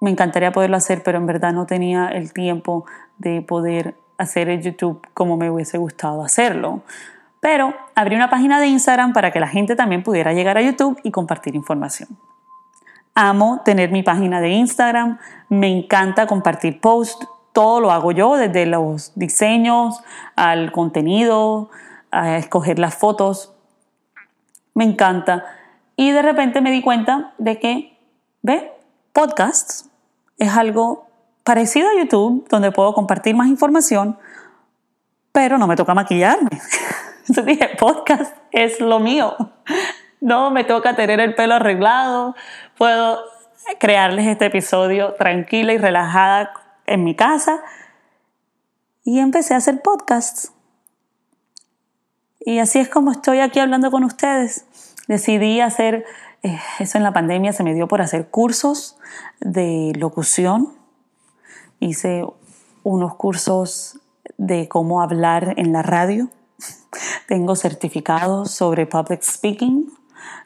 me 0.00 0.10
encantaría 0.10 0.52
poderlo 0.52 0.76
hacer, 0.76 1.02
pero 1.02 1.18
en 1.18 1.26
verdad 1.26 1.52
no 1.52 1.66
tenía 1.66 2.08
el 2.08 2.32
tiempo 2.32 2.84
de 3.18 3.42
poder 3.42 3.96
hacer 4.18 4.48
el 4.48 4.62
YouTube 4.62 5.06
como 5.14 5.36
me 5.36 5.50
hubiese 5.50 5.78
gustado 5.78 6.22
hacerlo. 6.22 6.82
Pero 7.40 7.74
abrí 7.94 8.16
una 8.16 8.30
página 8.30 8.60
de 8.60 8.68
Instagram 8.68 9.12
para 9.12 9.30
que 9.30 9.40
la 9.40 9.48
gente 9.48 9.76
también 9.76 10.02
pudiera 10.02 10.32
llegar 10.32 10.56
a 10.56 10.62
YouTube 10.62 10.98
y 11.02 11.10
compartir 11.10 11.54
información. 11.54 12.08
Amo 13.14 13.60
tener 13.64 13.92
mi 13.92 14.02
página 14.02 14.40
de 14.40 14.48
Instagram, 14.48 15.18
me 15.48 15.68
encanta 15.68 16.26
compartir 16.26 16.80
posts, 16.80 17.28
todo 17.52 17.80
lo 17.80 17.92
hago 17.92 18.10
yo, 18.10 18.36
desde 18.36 18.66
los 18.66 19.12
diseños 19.14 20.00
al 20.34 20.72
contenido, 20.72 21.70
a 22.10 22.36
escoger 22.36 22.78
las 22.78 22.96
fotos. 22.96 23.54
Me 24.74 24.84
encanta. 24.84 25.44
Y 25.96 26.10
de 26.10 26.22
repente 26.22 26.60
me 26.60 26.72
di 26.72 26.82
cuenta 26.82 27.34
de 27.38 27.60
que, 27.60 27.93
ve, 28.44 28.72
podcasts 29.14 29.88
es 30.36 30.50
algo 30.50 31.06
parecido 31.44 31.88
a 31.88 31.98
YouTube, 31.98 32.46
donde 32.48 32.72
puedo 32.72 32.92
compartir 32.92 33.34
más 33.34 33.48
información, 33.48 34.18
pero 35.32 35.56
no 35.56 35.66
me 35.66 35.76
toca 35.76 35.94
maquillarme. 35.94 36.50
Entonces 37.20 37.46
dije, 37.46 37.70
podcast 37.78 38.36
es 38.52 38.80
lo 38.80 39.00
mío. 39.00 39.34
No 40.20 40.50
me 40.50 40.64
toca 40.64 40.94
tener 40.94 41.20
el 41.20 41.34
pelo 41.34 41.54
arreglado, 41.54 42.34
puedo 42.76 43.18
crearles 43.80 44.26
este 44.26 44.46
episodio 44.46 45.14
tranquila 45.14 45.72
y 45.72 45.78
relajada 45.78 46.52
en 46.86 47.02
mi 47.02 47.16
casa. 47.16 47.62
Y 49.04 49.20
empecé 49.20 49.54
a 49.54 49.58
hacer 49.58 49.80
podcasts. 49.80 50.52
Y 52.40 52.58
así 52.58 52.78
es 52.78 52.90
como 52.90 53.10
estoy 53.10 53.40
aquí 53.40 53.58
hablando 53.58 53.90
con 53.90 54.04
ustedes. 54.04 54.66
Decidí 55.08 55.62
hacer, 55.62 56.04
eso 56.78 56.98
en 56.98 57.04
la 57.04 57.12
pandemia 57.12 57.52
se 57.52 57.62
me 57.62 57.74
dio 57.74 57.88
por 57.88 58.02
hacer 58.02 58.28
cursos 58.28 58.96
de 59.40 59.92
locución. 59.96 60.74
Hice 61.80 62.24
unos 62.82 63.14
cursos 63.14 63.98
de 64.36 64.68
cómo 64.68 65.00
hablar 65.00 65.54
en 65.56 65.72
la 65.72 65.82
radio. 65.82 66.28
Tengo 67.28 67.56
certificados 67.56 68.50
sobre 68.50 68.86
public 68.86 69.22
speaking 69.22 69.90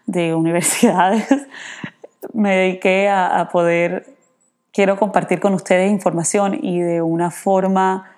de 0.06 0.34
universidades. 0.34 1.26
Me 2.32 2.54
dediqué 2.54 3.08
a, 3.08 3.48
poder, 3.50 4.16
quiero 4.72 4.98
compartir 4.98 5.40
con 5.40 5.54
ustedes 5.54 5.90
información 5.90 6.58
y 6.61 6.80
de 6.80 7.00
una 7.00 7.30
forma 7.30 8.11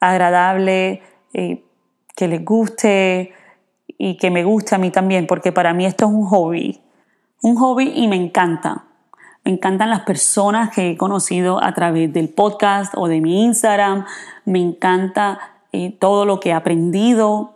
agradable, 0.00 1.02
eh, 1.32 1.64
que 2.14 2.28
les 2.28 2.44
guste 2.44 3.32
y 3.96 4.16
que 4.16 4.30
me 4.30 4.44
guste 4.44 4.74
a 4.74 4.78
mí 4.78 4.90
también, 4.90 5.26
porque 5.26 5.50
para 5.50 5.72
mí 5.72 5.86
esto 5.86 6.06
es 6.06 6.12
un 6.12 6.26
hobby. 6.26 6.80
Un 7.40 7.56
hobby 7.56 7.92
y 7.94 8.08
me 8.08 8.16
encanta. 8.16 8.84
Me 9.44 9.52
encantan 9.52 9.90
las 9.90 10.00
personas 10.00 10.74
que 10.74 10.90
he 10.90 10.96
conocido 10.96 11.62
a 11.62 11.72
través 11.72 12.12
del 12.12 12.28
podcast 12.28 12.94
o 12.96 13.08
de 13.08 13.20
mi 13.20 13.44
Instagram. 13.44 14.06
Me 14.44 14.60
encanta 14.60 15.38
eh, 15.72 15.96
todo 15.98 16.24
lo 16.24 16.40
que 16.40 16.50
he 16.50 16.52
aprendido 16.52 17.54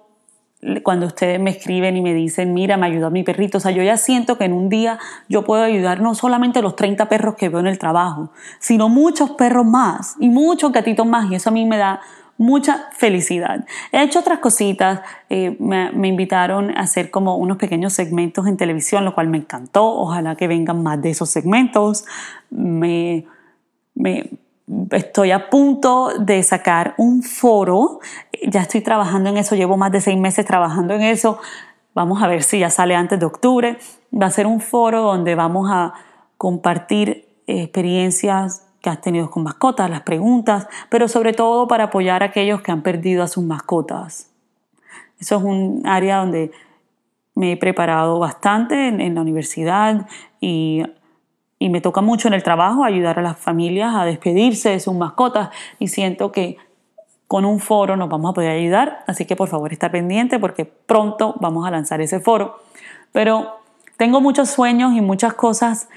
cuando 0.85 1.07
ustedes 1.07 1.41
me 1.41 1.51
escriben 1.51 1.97
y 1.97 2.03
me 2.03 2.15
dicen, 2.15 2.55
mira, 2.55 2.77
me 2.77 2.87
ayudó 2.87 3.11
mi 3.11 3.25
perrito. 3.25 3.59
O 3.59 3.61
sea, 3.61 3.73
yo 3.73 3.83
ya 3.83 3.97
siento 3.97 4.39
que 4.39 4.45
en 4.45 4.53
un 4.53 4.69
día 4.69 4.99
yo 5.29 5.43
puedo 5.43 5.65
ayudar 5.65 6.01
no 6.01 6.15
solamente 6.15 6.63
los 6.63 6.77
30 6.77 7.09
perros 7.09 7.35
que 7.35 7.49
veo 7.49 7.59
en 7.59 7.67
el 7.67 7.79
trabajo, 7.79 8.31
sino 8.61 8.89
muchos 8.89 9.31
perros 9.33 9.67
más 9.67 10.15
y 10.21 10.29
muchos 10.29 10.71
gatitos 10.71 11.05
más. 11.05 11.31
Y 11.31 11.35
eso 11.35 11.51
a 11.51 11.53
mí 11.53 11.67
me 11.67 11.79
da 11.79 12.01
mucha 12.43 12.89
felicidad. 12.93 13.65
He 13.93 14.03
hecho 14.03 14.19
otras 14.19 14.41
cositas, 14.41 15.01
eh, 15.31 15.57
me, 15.59 15.93
me, 15.93 16.09
invitaron 16.09 16.77
a 16.77 16.81
hacer 16.81 17.11
como 17.11 17.37
unos 17.37 17.57
pequeños 17.57 17.93
segmentos 17.93 18.47
en 18.47 18.57
televisión, 18.57 19.05
lo 19.05 19.15
cual 19.15 19.29
me 19.29 19.39
encantó. 19.39 19.87
Ojalá 19.87 20.35
que 20.35 20.49
vengan 20.49 20.83
más 20.83 21.01
de 21.01 21.11
esos 21.11 21.31
segmentos. 21.31 22.05
Me, 22.51 23.27
me, 23.95 24.31
estoy 24.91 25.31
a 25.31 25.51
punto 25.51 26.13
de 26.19 26.43
sacar 26.43 26.95
un 26.99 27.23
foro, 27.23 28.01
ya 28.47 28.63
estoy 28.63 28.81
trabajando 28.81 29.31
en 29.31 29.37
eso, 29.37 29.55
llevo 29.55 29.77
más 29.77 29.93
de 29.93 30.01
seis 30.01 30.19
meses 30.19 30.45
trabajando 30.45 30.95
en 30.95 31.03
eso, 31.03 31.39
vamos 31.95 32.23
a 32.23 32.27
ver 32.27 32.43
si 32.43 32.59
ya 32.59 32.71
sale 32.71 32.95
antes 32.95 33.19
de 33.19 33.27
octubre, 33.27 33.79
va 34.13 34.27
a 34.27 34.31
ser 34.31 34.47
un 34.47 34.61
foro 34.61 35.03
donde 35.03 35.35
vamos 35.35 35.69
a 35.71 35.95
compartir 36.39 37.29
experiencias 37.47 38.67
que 38.83 38.91
has 38.91 39.01
tenido 39.01 39.31
con 39.31 39.45
mascotas, 39.45 39.89
las 39.89 40.03
preguntas, 40.03 40.69
pero 40.91 41.09
sobre 41.09 41.33
todo 41.33 41.67
para 41.69 41.85
apoyar 41.85 42.23
a 42.23 42.27
aquellos 42.27 42.61
que 42.61 42.73
han 42.73 42.83
perdido 42.83 43.23
a 43.23 43.29
sus 43.29 43.45
mascotas. 43.45 44.31
Eso 45.19 45.37
es 45.37 45.43
un 45.43 45.83
área 45.87 46.19
donde 46.19 46.51
me 47.35 47.53
he 47.53 47.57
preparado 47.57 48.19
bastante 48.19 48.89
en, 48.89 49.01
en 49.01 49.15
la 49.15 49.23
universidad 49.23 50.07
y 50.41 50.83
y 51.63 51.69
me 51.69 51.81
toca 51.81 52.01
mucho 52.01 52.27
en 52.27 52.35
el 52.35 52.43
trabajo 52.43 52.83
ayudar 52.83 53.21
a 53.21 53.23
las 53.23 53.39
familias 53.39 53.95
a 53.95 54.05
despedirse 54.05 54.71
de 54.71 54.81
sus 54.81 54.95
mascotas 54.95 55.51
y 55.79 55.87
siento 55.87 56.33
que 56.33 56.57
con 57.29 57.45
un 57.45 57.61
foro 57.61 57.97
nos 57.97 58.09
vamos 58.09 58.33
a 58.33 58.35
poder 58.35 58.51
ayudar, 58.51 59.05
así 59.07 59.27
que 59.27 59.37
por 59.37 59.49
favor 59.49 59.73
está 59.73 59.89
pendiente 59.89 60.41
porque 60.41 60.65
pronto 60.65 61.37
vamos 61.39 61.65
a 61.65 61.71
lanzar 61.71 62.01
ese 62.01 62.19
foro. 62.19 62.59
Pero 63.13 63.61
tengo 63.97 64.21
muchos 64.21 64.51
sueños 64.51 64.93
y 64.95 65.01
muchas 65.01 65.35
cosas 65.35 65.89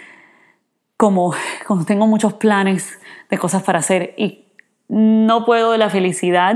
como, 0.97 1.33
como 1.65 1.85
tengo 1.85 2.07
muchos 2.07 2.33
planes 2.33 2.99
de 3.29 3.37
cosas 3.37 3.63
para 3.63 3.79
hacer 3.79 4.13
y 4.17 4.45
no 4.87 5.45
puedo 5.45 5.71
de 5.71 5.77
la 5.77 5.89
felicidad 5.89 6.55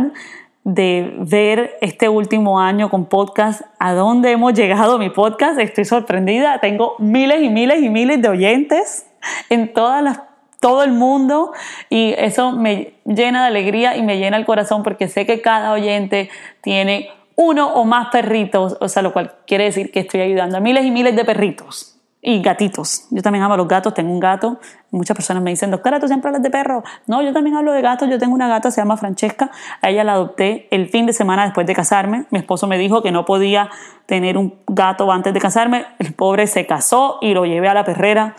de 0.63 1.15
ver 1.19 1.77
este 1.81 2.09
último 2.09 2.59
año 2.59 2.89
con 2.89 3.05
podcast, 3.05 3.61
a 3.79 3.93
dónde 3.93 4.31
hemos 4.31 4.53
llegado 4.53 4.99
mi 4.99 5.09
podcast. 5.09 5.59
Estoy 5.59 5.85
sorprendida. 5.85 6.59
Tengo 6.59 6.95
miles 6.99 7.41
y 7.41 7.49
miles 7.49 7.81
y 7.81 7.89
miles 7.89 8.21
de 8.21 8.29
oyentes 8.29 9.07
en 9.49 9.73
todas 9.73 10.03
las, 10.03 10.21
todo 10.59 10.83
el 10.83 10.91
mundo 10.91 11.53
y 11.89 12.13
eso 12.17 12.51
me 12.51 12.93
llena 13.05 13.41
de 13.43 13.47
alegría 13.47 13.97
y 13.97 14.03
me 14.03 14.19
llena 14.19 14.37
el 14.37 14.45
corazón 14.45 14.83
porque 14.83 15.07
sé 15.07 15.25
que 15.25 15.41
cada 15.41 15.71
oyente 15.71 16.29
tiene 16.61 17.09
uno 17.35 17.73
o 17.73 17.85
más 17.85 18.09
perritos, 18.09 18.77
o 18.81 18.89
sea, 18.89 19.01
lo 19.01 19.13
cual 19.13 19.33
quiere 19.47 19.63
decir 19.63 19.91
que 19.91 20.01
estoy 20.01 20.21
ayudando 20.21 20.57
a 20.57 20.59
miles 20.59 20.85
y 20.85 20.91
miles 20.91 21.15
de 21.15 21.23
perritos 21.23 21.98
y 22.21 22.41
gatitos. 22.41 23.07
Yo 23.11 23.21
también 23.21 23.43
amo 23.43 23.55
los 23.55 23.67
gatos, 23.67 23.93
tengo 23.93 24.11
un 24.11 24.19
gato. 24.19 24.59
Muchas 24.91 25.15
personas 25.15 25.41
me 25.41 25.51
dicen, 25.51 25.71
doctora, 25.71 25.99
tú 25.99 26.07
siempre 26.07 26.27
hablas 26.29 26.43
de 26.43 26.49
perros. 26.49 26.83
No, 27.07 27.21
yo 27.21 27.31
también 27.31 27.55
hablo 27.55 27.71
de 27.71 27.81
gatos. 27.81 28.09
Yo 28.09 28.19
tengo 28.19 28.33
una 28.33 28.47
gata, 28.47 28.71
se 28.71 28.81
llama 28.81 28.97
Francesca. 28.97 29.51
A 29.81 29.89
ella 29.89 30.03
la 30.03 30.13
adopté 30.13 30.67
el 30.71 30.89
fin 30.89 31.05
de 31.05 31.13
semana 31.13 31.45
después 31.45 31.65
de 31.65 31.73
casarme. 31.73 32.25
Mi 32.29 32.39
esposo 32.39 32.67
me 32.67 32.77
dijo 32.77 33.01
que 33.01 33.11
no 33.11 33.23
podía 33.25 33.69
tener 34.05 34.37
un 34.37 34.59
gato 34.67 35.09
antes 35.11 35.33
de 35.33 35.39
casarme. 35.39 35.85
El 35.99 36.13
pobre 36.13 36.47
se 36.47 36.65
casó 36.65 37.19
y 37.21 37.33
lo 37.33 37.45
llevé 37.45 37.69
a 37.69 37.73
la 37.73 37.85
perrera 37.85 38.35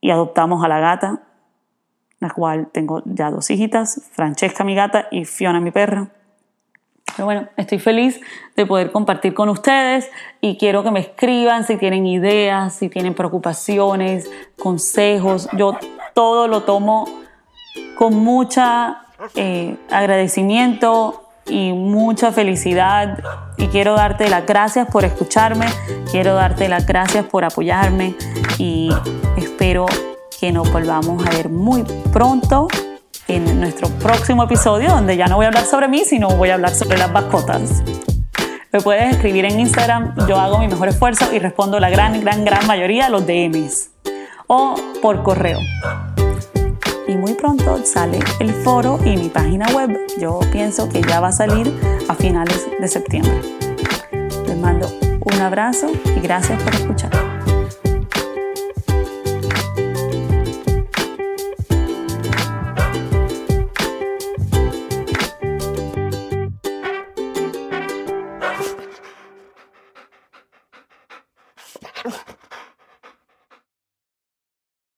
y 0.00 0.10
adoptamos 0.10 0.64
a 0.64 0.68
la 0.68 0.80
gata, 0.80 1.22
la 2.18 2.30
cual 2.30 2.68
tengo 2.72 3.02
ya 3.04 3.30
dos 3.30 3.50
hijitas, 3.50 4.08
Francesca 4.12 4.64
mi 4.64 4.74
gata 4.74 5.06
y 5.10 5.24
Fiona 5.26 5.60
mi 5.60 5.70
perra. 5.70 6.08
Pero 7.20 7.26
bueno, 7.26 7.48
estoy 7.58 7.78
feliz 7.78 8.18
de 8.56 8.64
poder 8.64 8.92
compartir 8.92 9.34
con 9.34 9.50
ustedes 9.50 10.08
y 10.40 10.56
quiero 10.56 10.82
que 10.82 10.90
me 10.90 11.00
escriban 11.00 11.64
si 11.64 11.76
tienen 11.76 12.06
ideas, 12.06 12.74
si 12.74 12.88
tienen 12.88 13.12
preocupaciones, 13.12 14.30
consejos. 14.58 15.46
Yo 15.52 15.76
todo 16.14 16.48
lo 16.48 16.62
tomo 16.62 17.06
con 17.98 18.14
mucha 18.14 19.02
eh, 19.34 19.76
agradecimiento 19.90 21.28
y 21.46 21.74
mucha 21.74 22.32
felicidad 22.32 23.18
y 23.58 23.66
quiero 23.66 23.96
darte 23.96 24.30
las 24.30 24.46
gracias 24.46 24.88
por 24.90 25.04
escucharme, 25.04 25.66
quiero 26.10 26.32
darte 26.32 26.70
las 26.70 26.86
gracias 26.86 27.26
por 27.26 27.44
apoyarme 27.44 28.14
y 28.56 28.88
espero 29.36 29.84
que 30.40 30.52
nos 30.52 30.72
volvamos 30.72 31.26
a 31.26 31.30
ver 31.32 31.50
muy 31.50 31.84
pronto 32.14 32.68
en 33.34 33.60
nuestro 33.60 33.88
próximo 33.98 34.42
episodio, 34.44 34.88
donde 34.88 35.16
ya 35.16 35.26
no 35.26 35.36
voy 35.36 35.44
a 35.44 35.48
hablar 35.48 35.64
sobre 35.64 35.88
mí, 35.88 36.04
sino 36.04 36.28
voy 36.30 36.50
a 36.50 36.54
hablar 36.54 36.74
sobre 36.74 36.98
las 36.98 37.10
mascotas. 37.12 37.82
Me 38.72 38.80
puedes 38.80 39.14
escribir 39.14 39.44
en 39.44 39.60
Instagram, 39.60 40.14
yo 40.26 40.36
hago 40.36 40.58
mi 40.58 40.68
mejor 40.68 40.88
esfuerzo 40.88 41.32
y 41.32 41.38
respondo 41.38 41.78
la 41.78 41.90
gran, 41.90 42.20
gran, 42.20 42.44
gran 42.44 42.66
mayoría 42.66 43.04
de 43.04 43.10
los 43.10 43.26
DMs. 43.26 43.90
O 44.48 44.74
por 45.00 45.22
correo. 45.22 45.58
Y 47.06 47.16
muy 47.16 47.34
pronto 47.34 47.80
sale 47.84 48.18
el 48.40 48.52
foro 48.52 48.98
y 49.04 49.16
mi 49.16 49.28
página 49.28 49.66
web. 49.74 49.96
Yo 50.18 50.40
pienso 50.50 50.88
que 50.88 51.00
ya 51.02 51.20
va 51.20 51.28
a 51.28 51.32
salir 51.32 51.72
a 52.08 52.14
finales 52.14 52.66
de 52.80 52.88
septiembre. 52.88 53.40
Les 54.46 54.56
mando 54.56 54.88
un 55.20 55.40
abrazo 55.40 55.88
y 56.16 56.20
gracias 56.20 56.60
por 56.62 56.74
escuchar. 56.74 57.29